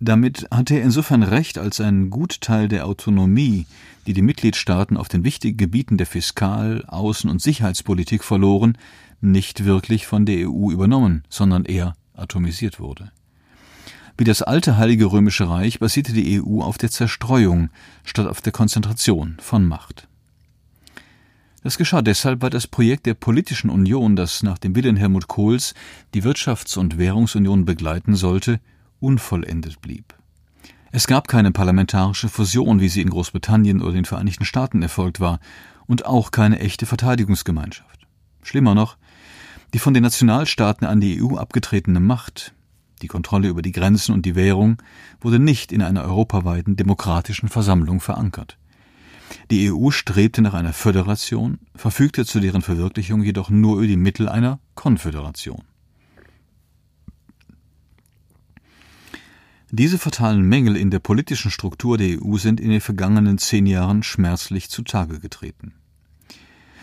Damit 0.00 0.46
hatte 0.52 0.76
er 0.76 0.84
insofern 0.84 1.24
recht, 1.24 1.58
als 1.58 1.80
ein 1.80 2.08
Gutteil 2.08 2.68
der 2.68 2.86
Autonomie, 2.86 3.66
die 4.06 4.12
die 4.12 4.22
Mitgliedstaaten 4.22 4.96
auf 4.96 5.08
den 5.08 5.24
wichtigen 5.24 5.56
Gebieten 5.56 5.98
der 5.98 6.06
Fiskal-, 6.06 6.84
Außen- 6.86 7.28
und 7.28 7.42
Sicherheitspolitik 7.42 8.22
verloren, 8.22 8.78
nicht 9.20 9.64
wirklich 9.64 10.06
von 10.06 10.24
der 10.24 10.48
EU 10.48 10.70
übernommen, 10.70 11.24
sondern 11.28 11.64
eher 11.64 11.94
atomisiert 12.18 12.80
wurde. 12.80 13.10
Wie 14.16 14.24
das 14.24 14.42
alte 14.42 14.76
Heilige 14.76 15.06
Römische 15.06 15.48
Reich 15.48 15.78
basierte 15.78 16.12
die 16.12 16.42
EU 16.42 16.60
auf 16.60 16.76
der 16.76 16.90
Zerstreuung 16.90 17.70
statt 18.04 18.26
auf 18.26 18.40
der 18.40 18.52
Konzentration 18.52 19.36
von 19.40 19.64
Macht. 19.64 20.08
Das 21.62 21.78
geschah 21.78 22.02
deshalb, 22.02 22.42
weil 22.42 22.50
das 22.50 22.66
Projekt 22.66 23.06
der 23.06 23.14
politischen 23.14 23.70
Union, 23.70 24.16
das 24.16 24.42
nach 24.42 24.58
dem 24.58 24.74
Willen 24.74 24.96
Helmut 24.96 25.28
Kohls 25.28 25.74
die 26.14 26.22
Wirtschafts- 26.22 26.78
und 26.78 26.98
Währungsunion 26.98 27.64
begleiten 27.64 28.14
sollte, 28.14 28.60
unvollendet 29.00 29.80
blieb. 29.80 30.14
Es 30.90 31.06
gab 31.06 31.28
keine 31.28 31.52
parlamentarische 31.52 32.28
Fusion, 32.28 32.80
wie 32.80 32.88
sie 32.88 33.02
in 33.02 33.10
Großbritannien 33.10 33.82
oder 33.82 33.92
den 33.92 34.04
Vereinigten 34.04 34.44
Staaten 34.44 34.82
erfolgt 34.82 35.20
war, 35.20 35.40
und 35.86 36.06
auch 36.06 36.30
keine 36.30 36.58
echte 36.60 36.86
Verteidigungsgemeinschaft. 36.86 38.06
Schlimmer 38.42 38.74
noch, 38.74 38.96
die 39.74 39.78
von 39.78 39.94
den 39.94 40.02
Nationalstaaten 40.02 40.86
an 40.86 41.00
die 41.00 41.22
EU 41.22 41.36
abgetretene 41.36 42.00
Macht, 42.00 42.54
die 43.02 43.08
Kontrolle 43.08 43.48
über 43.48 43.62
die 43.62 43.72
Grenzen 43.72 44.12
und 44.12 44.24
die 44.24 44.34
Währung, 44.34 44.82
wurde 45.20 45.38
nicht 45.38 45.72
in 45.72 45.82
einer 45.82 46.04
europaweiten 46.04 46.76
demokratischen 46.76 47.48
Versammlung 47.48 48.00
verankert. 48.00 48.58
Die 49.50 49.70
EU 49.70 49.90
strebte 49.90 50.42
nach 50.42 50.54
einer 50.54 50.72
Föderation, 50.72 51.58
verfügte 51.74 52.24
zu 52.24 52.40
deren 52.40 52.62
Verwirklichung 52.62 53.22
jedoch 53.22 53.50
nur 53.50 53.76
über 53.78 53.86
die 53.86 53.96
Mittel 53.96 54.28
einer 54.28 54.58
Konföderation. 54.74 55.62
Diese 59.70 59.98
fatalen 59.98 60.42
Mängel 60.42 60.76
in 60.76 60.90
der 60.90 60.98
politischen 60.98 61.50
Struktur 61.50 61.98
der 61.98 62.22
EU 62.22 62.38
sind 62.38 62.58
in 62.58 62.70
den 62.70 62.80
vergangenen 62.80 63.36
zehn 63.36 63.66
Jahren 63.66 64.02
schmerzlich 64.02 64.70
zutage 64.70 65.20
getreten. 65.20 65.74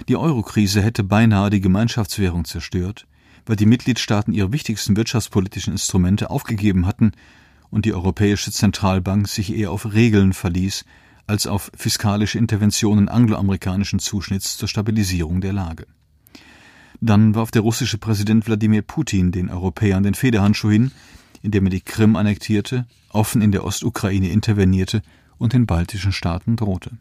Die 0.07 0.17
Eurokrise 0.17 0.83
hätte 0.83 1.03
beinahe 1.03 1.49
die 1.49 1.61
Gemeinschaftswährung 1.61 2.45
zerstört, 2.45 3.07
weil 3.45 3.55
die 3.55 3.65
Mitgliedstaaten 3.65 4.33
ihre 4.33 4.51
wichtigsten 4.51 4.95
wirtschaftspolitischen 4.95 5.73
Instrumente 5.73 6.29
aufgegeben 6.29 6.85
hatten 6.85 7.13
und 7.71 7.85
die 7.85 7.93
Europäische 7.93 8.51
Zentralbank 8.51 9.27
sich 9.27 9.55
eher 9.55 9.71
auf 9.71 9.93
Regeln 9.93 10.33
verließ 10.33 10.85
als 11.27 11.47
auf 11.47 11.71
fiskalische 11.75 12.37
Interventionen 12.37 13.09
angloamerikanischen 13.09 13.97
Zuschnitts 13.97 14.57
zur 14.57 14.67
Stabilisierung 14.67 15.41
der 15.41 15.53
Lage. 15.53 15.87
Dann 17.01 17.33
warf 17.33 17.49
der 17.49 17.63
russische 17.63 17.97
Präsident 17.97 18.45
Wladimir 18.45 18.83
Putin 18.83 19.31
den 19.31 19.49
Europäern 19.49 20.03
den 20.03 20.13
Federhandschuh 20.13 20.69
hin, 20.69 20.91
indem 21.41 21.65
er 21.65 21.71
die 21.71 21.81
Krim 21.81 22.15
annektierte, 22.15 22.85
offen 23.09 23.41
in 23.41 23.51
der 23.51 23.63
Ostukraine 23.63 24.29
intervenierte 24.29 25.01
und 25.37 25.53
den 25.53 25.65
baltischen 25.65 26.11
Staaten 26.11 26.55
drohte. 26.55 26.91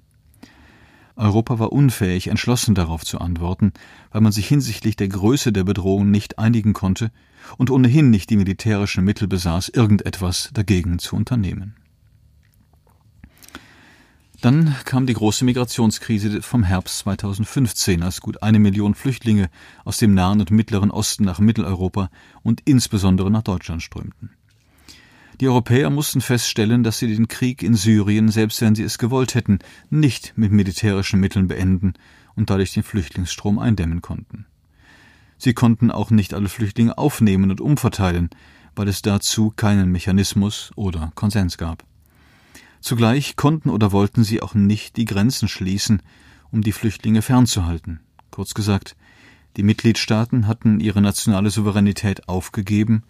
Europa 1.16 1.58
war 1.58 1.72
unfähig, 1.72 2.26
entschlossen 2.26 2.74
darauf 2.74 3.04
zu 3.04 3.20
antworten, 3.20 3.72
weil 4.10 4.20
man 4.20 4.32
sich 4.32 4.48
hinsichtlich 4.48 4.96
der 4.96 5.08
Größe 5.08 5.52
der 5.52 5.64
Bedrohung 5.64 6.10
nicht 6.10 6.38
einigen 6.38 6.72
konnte 6.72 7.12
und 7.56 7.70
ohnehin 7.70 8.10
nicht 8.10 8.30
die 8.30 8.36
militärischen 8.36 9.04
Mittel 9.04 9.28
besaß, 9.28 9.68
irgendetwas 9.68 10.50
dagegen 10.52 10.98
zu 10.98 11.14
unternehmen. 11.14 11.76
Dann 14.40 14.74
kam 14.84 15.06
die 15.06 15.14
große 15.14 15.44
Migrationskrise 15.44 16.42
vom 16.42 16.64
Herbst 16.64 16.98
2015, 16.98 18.02
als 18.02 18.20
gut 18.20 18.42
eine 18.42 18.58
Million 18.58 18.94
Flüchtlinge 18.94 19.48
aus 19.84 19.96
dem 19.96 20.12
Nahen 20.12 20.40
und 20.40 20.50
Mittleren 20.50 20.90
Osten 20.90 21.24
nach 21.24 21.38
Mitteleuropa 21.38 22.10
und 22.42 22.60
insbesondere 22.66 23.30
nach 23.30 23.42
Deutschland 23.42 23.82
strömten. 23.82 24.30
Die 25.40 25.48
Europäer 25.48 25.90
mussten 25.90 26.20
feststellen, 26.20 26.84
dass 26.84 26.98
sie 26.98 27.14
den 27.14 27.28
Krieg 27.28 27.62
in 27.62 27.74
Syrien, 27.74 28.28
selbst 28.28 28.60
wenn 28.60 28.74
sie 28.74 28.84
es 28.84 28.98
gewollt 28.98 29.34
hätten, 29.34 29.58
nicht 29.90 30.34
mit 30.36 30.52
militärischen 30.52 31.18
Mitteln 31.18 31.48
beenden 31.48 31.94
und 32.36 32.50
dadurch 32.50 32.72
den 32.72 32.84
Flüchtlingsstrom 32.84 33.58
eindämmen 33.58 34.00
konnten. 34.00 34.46
Sie 35.38 35.52
konnten 35.52 35.90
auch 35.90 36.10
nicht 36.10 36.34
alle 36.34 36.48
Flüchtlinge 36.48 36.96
aufnehmen 36.96 37.50
und 37.50 37.60
umverteilen, 37.60 38.30
weil 38.76 38.88
es 38.88 39.02
dazu 39.02 39.52
keinen 39.54 39.90
Mechanismus 39.90 40.72
oder 40.76 41.12
Konsens 41.14 41.58
gab. 41.58 41.84
Zugleich 42.80 43.36
konnten 43.36 43.70
oder 43.70 43.92
wollten 43.92 44.24
sie 44.24 44.42
auch 44.42 44.54
nicht 44.54 44.96
die 44.96 45.04
Grenzen 45.04 45.48
schließen, 45.48 46.02
um 46.50 46.62
die 46.62 46.72
Flüchtlinge 46.72 47.22
fernzuhalten. 47.22 48.00
Kurz 48.30 48.54
gesagt, 48.54 48.94
die 49.56 49.62
Mitgliedstaaten 49.62 50.46
hatten 50.46 50.80
ihre 50.80 51.00
nationale 51.00 51.50
Souveränität 51.50 52.28
aufgegeben, 52.28 53.04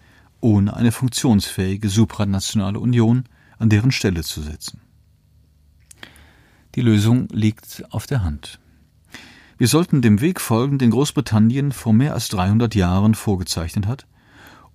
ohne 0.45 0.77
eine 0.77 0.93
funktionsfähige 0.93 1.89
supranationale 1.89 2.79
Union 2.79 3.25
an 3.59 3.71
deren 3.71 3.91
Stelle 3.91 4.23
zu 4.23 4.43
setzen. 4.43 4.83
Die 6.75 6.83
Lösung 6.83 7.29
liegt 7.33 7.83
auf 7.91 8.07
der 8.07 8.23
Hand. 8.23 8.61
Wir 9.57 9.69
sollten 9.69 10.03
dem 10.03 10.21
Weg 10.21 10.43
folgen, 10.43 10.79
den 10.79 10.91
Großbritannien 10.91 11.73
vor 11.73 11.95
mehr 11.95 12.13
als 12.13 12.29
300 12.29 12.75
Jahren 12.75 13.15
vorgezeichnet 13.15 13.87
hat, 13.87 14.07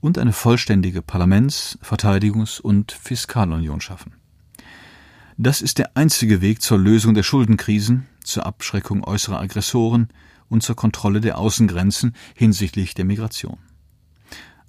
und 0.02 0.18
eine 0.18 0.34
vollständige 0.34 1.04
Parlaments-, 1.04 1.78
Verteidigungs- 1.84 2.60
und 2.60 2.92
Fiskalunion 2.92 3.80
schaffen. 3.80 4.14
Das 5.38 5.62
ist 5.62 5.78
der 5.78 5.96
einzige 5.96 6.42
Weg 6.42 6.64
zur 6.64 6.80
Lösung 6.80 7.14
der 7.14 7.24
Schuldenkrisen, 7.24 8.08
zur 8.24 8.46
Abschreckung 8.48 9.04
äußerer 9.04 9.40
Aggressoren 9.40 10.08
und 10.48 10.64
zur 10.64 10.76
Kontrolle 10.76 11.22
der 11.22 11.38
Außengrenzen 11.38 12.16
hinsichtlich 12.34 12.96
der 12.96 13.06
Migration. 13.06 13.60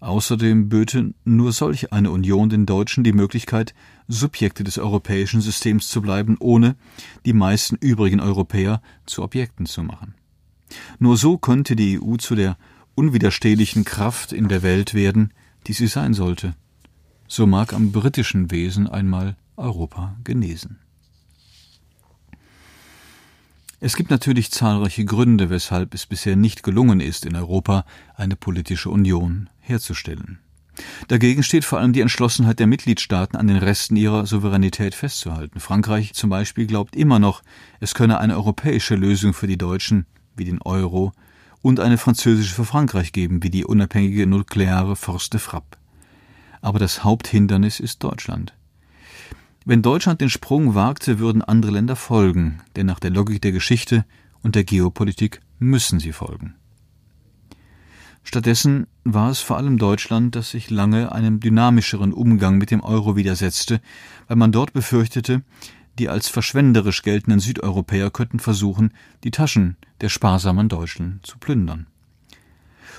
Außerdem 0.01 0.71
böte 0.71 1.13
nur 1.25 1.53
solch 1.53 1.93
eine 1.93 2.11
Union 2.11 2.49
den 2.49 2.65
Deutschen 2.65 3.05
die 3.05 3.13
Möglichkeit, 3.13 3.75
Subjekte 4.09 4.65
des 4.65 4.79
europäischen 4.79 5.43
Systems 5.43 5.89
zu 5.89 6.01
bleiben, 6.01 6.37
ohne 6.41 6.77
die 7.27 7.35
meisten 7.35 7.77
übrigen 7.77 8.21
Europäer 8.21 8.81
zu 9.05 9.23
Objekten 9.23 9.67
zu 9.67 9.83
machen. 9.83 10.15
Nur 10.99 11.19
so 11.19 11.37
könnte 11.37 11.77
die 11.77 12.01
EU 12.01 12.17
zu 12.17 12.35
der 12.35 12.57
unwiderstehlichen 12.95 13.85
Kraft 13.85 14.33
in 14.33 14.49
der 14.49 14.63
Welt 14.63 14.95
werden, 14.95 15.33
die 15.67 15.75
sie 15.75 15.87
sein 15.87 16.15
sollte. 16.15 16.55
So 17.29 17.47
mag 17.47 17.75
am 17.75 17.93
britischen 17.93 18.51
Wesen 18.51 18.89
einmal 18.89 19.37
Europa 19.57 20.17
genesen. 20.25 20.79
Es 23.83 23.97
gibt 23.97 24.11
natürlich 24.11 24.51
zahlreiche 24.51 25.05
Gründe, 25.07 25.49
weshalb 25.49 25.95
es 25.95 26.05
bisher 26.05 26.37
nicht 26.37 26.63
gelungen 26.63 27.01
ist, 27.01 27.25
in 27.25 27.35
Europa 27.35 27.87
eine 28.15 28.37
politische 28.37 28.91
Union 28.91 29.49
herzustellen. 29.71 30.41
Dagegen 31.09 31.43
steht 31.43 31.65
vor 31.65 31.79
allem 31.79 31.93
die 31.93 32.01
Entschlossenheit 32.01 32.59
der 32.59 32.67
Mitgliedstaaten, 32.67 33.37
an 33.37 33.47
den 33.47 33.57
Resten 33.57 33.97
ihrer 33.97 34.27
Souveränität 34.27 34.95
festzuhalten. 34.95 35.61
Frankreich 35.61 36.15
zum 36.15 36.31
Beispiel 36.31 36.67
glaubt 36.67 36.97
immer 36.97 37.19
noch, 37.19 37.43
es 37.81 37.95
könne 37.95 38.19
eine 38.19 38.37
europäische 38.37 38.95
Lösung 38.95 39.33
für 39.33 39.47
die 39.47 39.59
Deutschen, 39.59 40.07
wie 40.37 40.45
den 40.45 40.63
Euro, 40.63 41.13
und 41.63 41.81
eine 41.81 41.99
französische 41.99 42.55
für 42.55 42.65
Frankreich 42.65 43.13
geben, 43.13 43.43
wie 43.43 43.51
die 43.51 43.65
unabhängige 43.65 44.27
nukleare 44.27 44.97
Force 44.97 45.31
de 45.31 45.41
Frappe. 45.41 45.79
Aber 46.63 46.79
das 46.79 47.05
Haupthindernis 47.05 47.81
ist 47.81 48.03
Deutschland. 48.03 48.55
Wenn 49.67 49.83
Deutschland 49.83 50.21
den 50.21 50.31
Sprung 50.31 50.75
wagte, 50.75 51.19
würden 51.19 51.43
andere 51.43 51.73
Länder 51.73 51.97
folgen, 51.97 52.63
denn 52.77 52.87
nach 52.87 52.99
der 52.99 53.11
Logik 53.11 53.43
der 53.43 53.53
Geschichte 53.53 54.07
und 54.43 54.55
der 54.55 54.65
Geopolitik 54.65 55.41
müssen 55.59 56.01
sie 56.01 56.13
folgen. 56.13 56.55
Stattdessen 58.23 58.87
war 59.05 59.31
es 59.31 59.41
vor 59.41 59.57
allem 59.57 59.79
Deutschland, 59.79 60.37
das 60.37 60.51
sich 60.51 60.71
lange 60.71 61.13
einem 61.13 61.41
dynamischeren 61.41 62.13
Umgang 62.13 62.59
mit 62.59 62.71
dem 62.71 62.83
Euro 62.83 63.17
widersetzte, 63.17 63.81
weil 64.29 64.37
man 64.37 64.53
dort 64.53 64.73
befürchtete, 64.73 65.43
die 65.99 66.09
als 66.09 66.29
verschwenderisch 66.29 67.03
geltenden 67.03 67.41
Südeuropäer 67.41 68.11
könnten 68.11 68.39
versuchen, 68.39 68.93
die 69.25 69.31
Taschen 69.31 69.77
der 70.01 70.09
sparsamen 70.09 70.69
Deutschen 70.69 71.21
zu 71.23 71.39
plündern. 71.39 71.87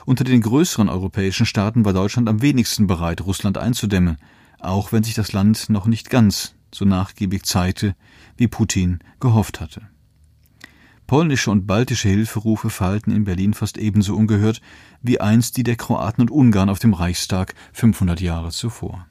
Unter 0.06 0.24
den 0.24 0.42
größeren 0.42 0.90
europäischen 0.90 1.46
Staaten 1.46 1.86
war 1.86 1.94
Deutschland 1.94 2.28
am 2.28 2.42
wenigsten 2.42 2.88
bereit, 2.88 3.22
Russland 3.22 3.58
einzudämmen, 3.58 4.18
auch 4.60 4.92
wenn 4.92 5.04
sich 5.04 5.14
das 5.14 5.32
Land 5.32 5.70
noch 5.70 5.86
nicht 5.86 6.10
ganz 6.10 6.56
so 6.74 6.86
nachgiebig 6.86 7.44
zeigte, 7.44 7.96
wie 8.38 8.48
Putin 8.48 9.00
gehofft 9.20 9.60
hatte. 9.60 9.91
Polnische 11.12 11.52
und 11.52 11.68
baltische 11.68 12.08
Hilferufe 12.08 12.70
verhalten 12.70 13.12
in 13.12 13.26
Berlin 13.26 13.54
fast 13.54 13.78
ebenso 13.78 14.16
ungehört 14.16 14.62
wie 15.02 15.20
einst 15.20 15.58
die 15.58 15.64
der 15.64 15.76
Kroaten 15.76 16.22
und 16.22 16.32
Ungarn 16.32 16.70
auf 16.70 16.80
dem 16.80 16.94
Reichstag 16.94 17.54
500 17.74 18.22
Jahre 18.22 18.52
zuvor. 18.52 19.08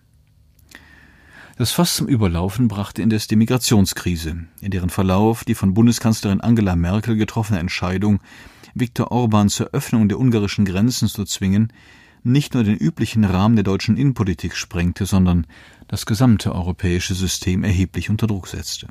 Das 1.59 1.73
Fass 1.73 1.97
zum 1.97 2.09
Überlaufen 2.09 2.69
brachte 2.69 3.03
indes 3.03 3.27
die 3.27 3.37
Migrationskrise, 3.37 4.47
in 4.63 4.71
deren 4.71 4.89
Verlauf 4.89 5.45
die 5.45 5.55
von 5.55 5.75
Bundeskanzlerin 5.75 6.41
Angela 6.41 6.75
Merkel 6.75 7.17
getroffene 7.17 7.59
Entscheidung, 7.59 8.21
Viktor 8.73 9.13
Orban 9.13 9.51
zur 9.51 9.75
Öffnung 9.75 10.09
der 10.09 10.19
ungarischen 10.19 10.65
Grenzen 10.65 11.07
zu 11.07 11.27
zwingen, 11.27 11.71
nicht 12.23 12.55
nur 12.55 12.65
den 12.65 12.79
üblichen 12.79 13.27
Rahmen 13.27 13.57
der 13.57 13.65
deutschen 13.65 13.99
Innenpolitik 13.99 14.57
sprengte, 14.57 15.05
sondern 15.05 15.47
das 15.87 16.07
gesamte 16.07 16.55
europäische 16.55 17.15
System 17.15 17.63
erheblich 17.63 18.09
unter 18.09 18.27
Druck 18.27 18.49
setzte. 18.49 18.89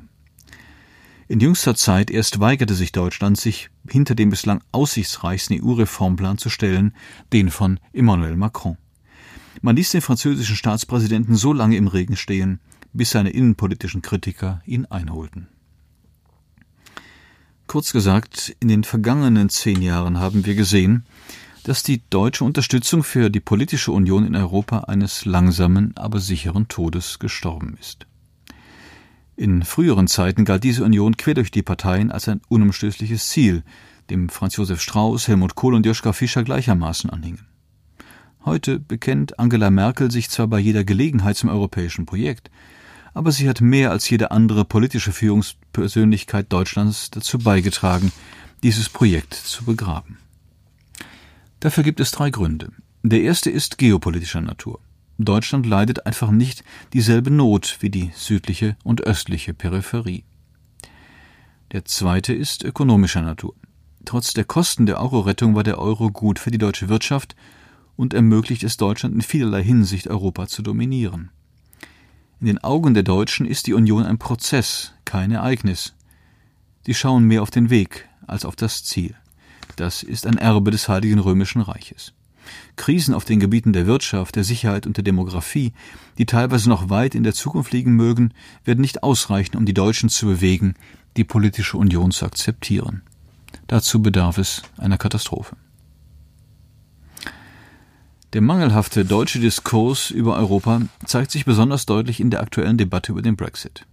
In 1.30 1.38
jüngster 1.38 1.76
Zeit 1.76 2.10
erst 2.10 2.40
weigerte 2.40 2.74
sich 2.74 2.90
Deutschland, 2.90 3.38
sich 3.38 3.70
hinter 3.88 4.16
dem 4.16 4.30
bislang 4.30 4.64
aussichtsreichsten 4.72 5.62
EU-Reformplan 5.62 6.38
zu 6.38 6.50
stellen, 6.50 6.92
den 7.32 7.50
von 7.50 7.78
Emmanuel 7.92 8.34
Macron. 8.34 8.78
Man 9.62 9.76
ließ 9.76 9.92
den 9.92 10.00
französischen 10.00 10.56
Staatspräsidenten 10.56 11.36
so 11.36 11.52
lange 11.52 11.76
im 11.76 11.86
Regen 11.86 12.16
stehen, 12.16 12.58
bis 12.92 13.10
seine 13.10 13.30
innenpolitischen 13.30 14.02
Kritiker 14.02 14.60
ihn 14.66 14.86
einholten. 14.86 15.46
Kurz 17.68 17.92
gesagt, 17.92 18.56
in 18.58 18.66
den 18.66 18.82
vergangenen 18.82 19.50
zehn 19.50 19.82
Jahren 19.82 20.18
haben 20.18 20.44
wir 20.46 20.56
gesehen, 20.56 21.04
dass 21.62 21.84
die 21.84 22.02
deutsche 22.10 22.42
Unterstützung 22.42 23.04
für 23.04 23.30
die 23.30 23.38
politische 23.38 23.92
Union 23.92 24.26
in 24.26 24.34
Europa 24.34 24.80
eines 24.80 25.24
langsamen, 25.26 25.96
aber 25.96 26.18
sicheren 26.18 26.66
Todes 26.66 27.20
gestorben 27.20 27.76
ist. 27.78 28.08
In 29.40 29.62
früheren 29.62 30.06
Zeiten 30.06 30.44
galt 30.44 30.64
diese 30.64 30.84
Union 30.84 31.16
quer 31.16 31.32
durch 31.32 31.50
die 31.50 31.62
Parteien 31.62 32.12
als 32.12 32.28
ein 32.28 32.42
unumstößliches 32.50 33.26
Ziel, 33.26 33.62
dem 34.10 34.28
Franz 34.28 34.56
Josef 34.56 34.82
Strauß, 34.82 35.28
Helmut 35.28 35.54
Kohl 35.54 35.72
und 35.72 35.86
Joschka 35.86 36.12
Fischer 36.12 36.44
gleichermaßen 36.44 37.08
anhingen. 37.08 37.46
Heute 38.44 38.78
bekennt 38.78 39.38
Angela 39.38 39.70
Merkel 39.70 40.10
sich 40.10 40.28
zwar 40.28 40.46
bei 40.46 40.58
jeder 40.58 40.84
Gelegenheit 40.84 41.38
zum 41.38 41.48
europäischen 41.48 42.04
Projekt, 42.04 42.50
aber 43.14 43.32
sie 43.32 43.48
hat 43.48 43.62
mehr 43.62 43.92
als 43.92 44.10
jede 44.10 44.30
andere 44.30 44.66
politische 44.66 45.10
Führungspersönlichkeit 45.10 46.52
Deutschlands 46.52 47.10
dazu 47.10 47.38
beigetragen, 47.38 48.12
dieses 48.62 48.90
Projekt 48.90 49.32
zu 49.32 49.64
begraben. 49.64 50.18
Dafür 51.60 51.82
gibt 51.82 52.00
es 52.00 52.10
drei 52.10 52.28
Gründe. 52.28 52.72
Der 53.02 53.22
erste 53.22 53.48
ist 53.48 53.78
geopolitischer 53.78 54.42
Natur. 54.42 54.80
Deutschland 55.24 55.66
leidet 55.66 56.06
einfach 56.06 56.30
nicht 56.30 56.64
dieselbe 56.92 57.30
Not 57.30 57.78
wie 57.80 57.90
die 57.90 58.10
südliche 58.14 58.76
und 58.84 59.02
östliche 59.02 59.54
Peripherie. 59.54 60.24
Der 61.72 61.84
zweite 61.84 62.32
ist 62.32 62.64
ökonomischer 62.64 63.22
Natur. 63.22 63.54
Trotz 64.04 64.32
der 64.32 64.44
Kosten 64.44 64.86
der 64.86 65.00
Euro-Rettung 65.00 65.54
war 65.54 65.62
der 65.62 65.78
Euro 65.78 66.10
gut 66.10 66.38
für 66.38 66.50
die 66.50 66.58
deutsche 66.58 66.88
Wirtschaft 66.88 67.36
und 67.96 68.14
ermöglicht 68.14 68.62
es 68.62 68.76
Deutschland 68.76 69.14
in 69.14 69.20
vielerlei 69.20 69.62
Hinsicht 69.62 70.08
Europa 70.08 70.46
zu 70.46 70.62
dominieren. 70.62 71.30
In 72.40 72.46
den 72.46 72.58
Augen 72.58 72.94
der 72.94 73.02
Deutschen 73.02 73.46
ist 73.46 73.66
die 73.66 73.74
Union 73.74 74.04
ein 74.04 74.18
Prozess, 74.18 74.94
kein 75.04 75.30
Ereignis. 75.30 75.94
Sie 76.86 76.94
schauen 76.94 77.24
mehr 77.24 77.42
auf 77.42 77.50
den 77.50 77.68
Weg 77.68 78.08
als 78.26 78.44
auf 78.44 78.56
das 78.56 78.82
Ziel. 78.84 79.14
Das 79.76 80.02
ist 80.02 80.26
ein 80.26 80.38
Erbe 80.38 80.70
des 80.70 80.88
Heiligen 80.88 81.18
Römischen 81.18 81.60
Reiches. 81.60 82.14
Krisen 82.76 83.14
auf 83.14 83.24
den 83.24 83.40
Gebieten 83.40 83.72
der 83.72 83.86
Wirtschaft, 83.86 84.36
der 84.36 84.44
Sicherheit 84.44 84.86
und 84.86 84.96
der 84.96 85.04
Demografie, 85.04 85.72
die 86.18 86.26
teilweise 86.26 86.68
noch 86.68 86.90
weit 86.90 87.14
in 87.14 87.24
der 87.24 87.34
Zukunft 87.34 87.72
liegen 87.72 87.94
mögen, 87.94 88.32
werden 88.64 88.80
nicht 88.80 89.02
ausreichen, 89.02 89.56
um 89.56 89.66
die 89.66 89.74
Deutschen 89.74 90.08
zu 90.08 90.26
bewegen, 90.26 90.74
die 91.16 91.24
politische 91.24 91.76
Union 91.76 92.10
zu 92.10 92.24
akzeptieren. 92.24 93.02
Dazu 93.66 94.02
bedarf 94.02 94.38
es 94.38 94.62
einer 94.78 94.98
Katastrophe. 94.98 95.56
Der 98.32 98.42
mangelhafte 98.42 99.04
deutsche 99.04 99.40
Diskurs 99.40 100.10
über 100.10 100.36
Europa 100.36 100.82
zeigt 101.04 101.32
sich 101.32 101.44
besonders 101.44 101.84
deutlich 101.84 102.20
in 102.20 102.30
der 102.30 102.40
aktuellen 102.40 102.78
Debatte 102.78 103.10
über 103.10 103.22
den 103.22 103.34
Brexit. 103.34 103.86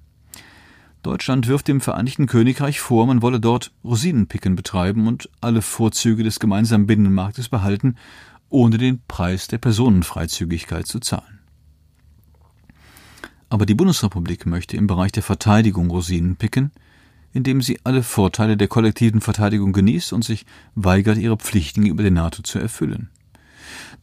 Deutschland 1.02 1.48
wirft 1.48 1.68
dem 1.68 1.82
Vereinigten 1.82 2.28
Königreich 2.28 2.80
vor, 2.80 3.08
man 3.08 3.22
wolle 3.22 3.40
dort 3.40 3.72
Rosinenpicken 3.84 4.56
betreiben 4.56 5.08
und 5.08 5.30
alle 5.42 5.62
Vorzüge 5.62 6.24
des 6.24 6.40
gemeinsamen 6.40 6.86
Binnenmarktes 6.86 7.50
behalten, 7.50 7.96
ohne 8.50 8.78
den 8.78 9.02
Preis 9.08 9.48
der 9.48 9.58
Personenfreizügigkeit 9.58 10.88
zu 10.88 11.00
zahlen. 11.00 11.40
Aber 13.50 13.66
die 13.66 13.76
Bundesrepublik 13.76 14.46
möchte 14.46 14.78
im 14.78 14.88
Bereich 14.88 15.12
der 15.12 15.24
Verteidigung 15.24 15.90
Rosinen 15.90 16.36
picken, 16.36 16.72
indem 17.34 17.62
sie 17.62 17.80
alle 17.84 18.04
Vorteile 18.04 18.58
der 18.58 18.68
kollektiven 18.68 19.22
Verteidigung 19.22 19.74
genießt 19.74 20.12
und 20.14 20.24
sich 20.24 20.46
weigert, 20.76 21.18
ihre 21.18 21.38
Pflichten 21.38 21.82
gegenüber 21.82 22.04
der 22.04 22.12
NATO 22.12 22.42
zu 22.42 22.60
erfüllen. 22.60 23.10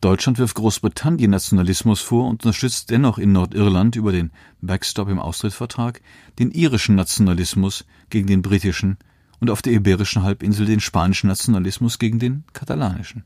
Deutschland 0.01 0.39
wirft 0.39 0.57
Großbritannien 0.57 1.31
Nationalismus 1.31 2.01
vor 2.01 2.27
und 2.27 2.45
unterstützt 2.45 2.91
dennoch 2.91 3.19
in 3.19 3.33
Nordirland 3.33 3.97
über 3.97 4.13
den 4.13 4.31
Backstop 4.61 5.09
im 5.09 5.19
Austrittsvertrag 5.19 6.01
den 6.39 6.51
irischen 6.51 6.95
Nationalismus 6.95 7.87
gegen 8.11 8.27
den 8.27 8.43
britischen 8.43 8.99
und 9.41 9.51
auf 9.51 9.63
der 9.63 9.73
iberischen 9.73 10.23
Halbinsel 10.23 10.67
den 10.67 10.81
spanischen 10.81 11.29
Nationalismus 11.29 11.99
gegen 11.99 12.19
den 12.19 12.45
katalanischen. 12.53 13.25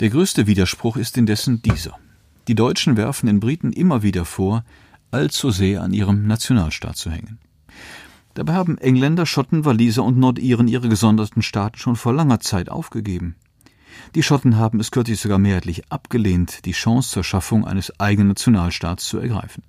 Der 0.00 0.10
größte 0.10 0.48
Widerspruch 0.48 0.96
ist 0.96 1.16
indessen 1.16 1.62
dieser. 1.62 1.96
Die 2.48 2.56
Deutschen 2.56 2.96
werfen 2.96 3.26
den 3.26 3.38
Briten 3.38 3.72
immer 3.72 4.02
wieder 4.02 4.24
vor, 4.24 4.64
allzu 5.12 5.50
sehr 5.50 5.82
an 5.82 5.92
ihrem 5.92 6.26
Nationalstaat 6.26 6.96
zu 6.96 7.10
hängen. 7.10 7.38
Dabei 8.34 8.54
haben 8.54 8.76
Engländer, 8.78 9.24
Schotten, 9.24 9.64
Waliser 9.64 10.02
und 10.02 10.18
Nordiren 10.18 10.66
ihre 10.66 10.88
gesonderten 10.88 11.42
Staaten 11.42 11.78
schon 11.78 11.94
vor 11.94 12.12
langer 12.12 12.40
Zeit 12.40 12.68
aufgegeben. 12.68 13.36
Die 14.16 14.24
Schotten 14.24 14.56
haben 14.56 14.80
es 14.80 14.90
kürzlich 14.90 15.20
sogar 15.20 15.38
mehrheitlich 15.38 15.92
abgelehnt, 15.92 16.64
die 16.64 16.72
Chance 16.72 17.10
zur 17.10 17.22
Schaffung 17.22 17.64
eines 17.64 18.00
eigenen 18.00 18.28
Nationalstaats 18.28 19.06
zu 19.06 19.18
ergreifen. 19.18 19.62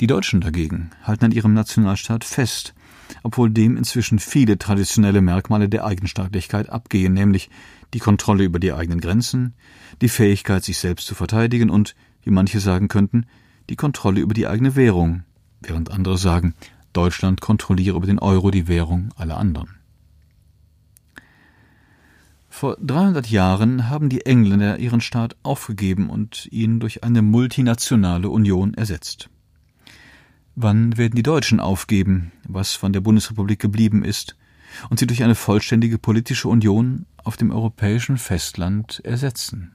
Die 0.00 0.06
Deutschen 0.06 0.42
dagegen 0.42 0.90
halten 1.04 1.24
an 1.24 1.32
ihrem 1.32 1.54
Nationalstaat 1.54 2.24
fest, 2.24 2.74
obwohl 3.22 3.50
dem 3.50 3.76
inzwischen 3.76 4.18
viele 4.18 4.58
traditionelle 4.58 5.20
Merkmale 5.20 5.68
der 5.68 5.84
Eigenstaatlichkeit 5.84 6.68
abgehen, 6.70 7.12
nämlich 7.12 7.50
die 7.94 7.98
Kontrolle 7.98 8.44
über 8.44 8.58
die 8.58 8.72
eigenen 8.72 9.00
Grenzen, 9.00 9.54
die 10.00 10.08
Fähigkeit, 10.08 10.64
sich 10.64 10.78
selbst 10.78 11.06
zu 11.06 11.14
verteidigen 11.14 11.70
und, 11.70 11.94
wie 12.22 12.30
manche 12.30 12.60
sagen 12.60 12.88
könnten, 12.88 13.26
die 13.68 13.76
Kontrolle 13.76 14.20
über 14.20 14.34
die 14.34 14.46
eigene 14.46 14.76
Währung, 14.76 15.22
während 15.60 15.90
andere 15.90 16.18
sagen, 16.18 16.54
Deutschland 16.92 17.40
kontrolliere 17.40 17.96
über 17.96 18.06
den 18.06 18.18
Euro 18.18 18.50
die 18.50 18.68
Währung 18.68 19.10
aller 19.16 19.38
anderen. 19.38 19.68
Vor 22.48 22.76
300 22.82 23.28
Jahren 23.28 23.88
haben 23.88 24.10
die 24.10 24.26
Engländer 24.26 24.78
ihren 24.78 25.00
Staat 25.00 25.36
aufgegeben 25.42 26.10
und 26.10 26.46
ihn 26.52 26.80
durch 26.80 27.02
eine 27.02 27.22
multinationale 27.22 28.28
Union 28.28 28.74
ersetzt. 28.74 29.30
Wann 30.54 30.96
werden 30.98 31.14
die 31.14 31.22
Deutschen 31.22 31.60
aufgeben, 31.60 32.32
was 32.46 32.74
von 32.74 32.92
der 32.92 33.00
Bundesrepublik 33.00 33.58
geblieben 33.58 34.04
ist, 34.04 34.36
und 34.90 34.98
sie 34.98 35.06
durch 35.06 35.22
eine 35.22 35.34
vollständige 35.34 35.98
politische 35.98 36.48
Union 36.48 37.06
auf 37.16 37.36
dem 37.36 37.50
europäischen 37.50 38.18
Festland 38.18 39.00
ersetzen? 39.04 39.72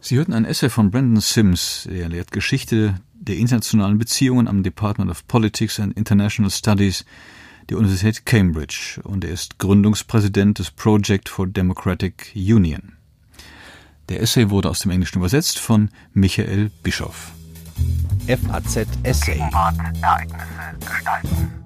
Sie 0.00 0.16
hörten 0.16 0.34
ein 0.34 0.44
Essay 0.44 0.68
von 0.68 0.90
Brandon 0.90 1.20
Sims, 1.20 1.88
der 1.90 2.10
lehrt 2.10 2.30
Geschichte 2.30 2.96
der 3.14 3.36
internationalen 3.36 3.96
Beziehungen 3.96 4.48
am 4.48 4.62
Department 4.62 5.10
of 5.10 5.26
Politics 5.26 5.80
and 5.80 5.96
International 5.96 6.50
Studies 6.50 7.06
der 7.70 7.78
Universität 7.78 8.26
Cambridge 8.26 9.00
und 9.04 9.24
er 9.24 9.30
ist 9.30 9.58
Gründungspräsident 9.58 10.58
des 10.58 10.70
Project 10.70 11.30
for 11.30 11.46
Democratic 11.46 12.32
Union. 12.34 12.98
Der 14.08 14.20
Essay 14.20 14.50
wurde 14.50 14.70
aus 14.70 14.80
dem 14.80 14.90
Englischen 14.90 15.18
übersetzt 15.18 15.58
von 15.58 15.90
Michael 16.12 16.70
Bischoff. 16.82 17.32
FAZ 18.26 18.86
Essay. 19.02 19.38
Ereignisse 19.38 20.78
gestalten. 20.80 21.63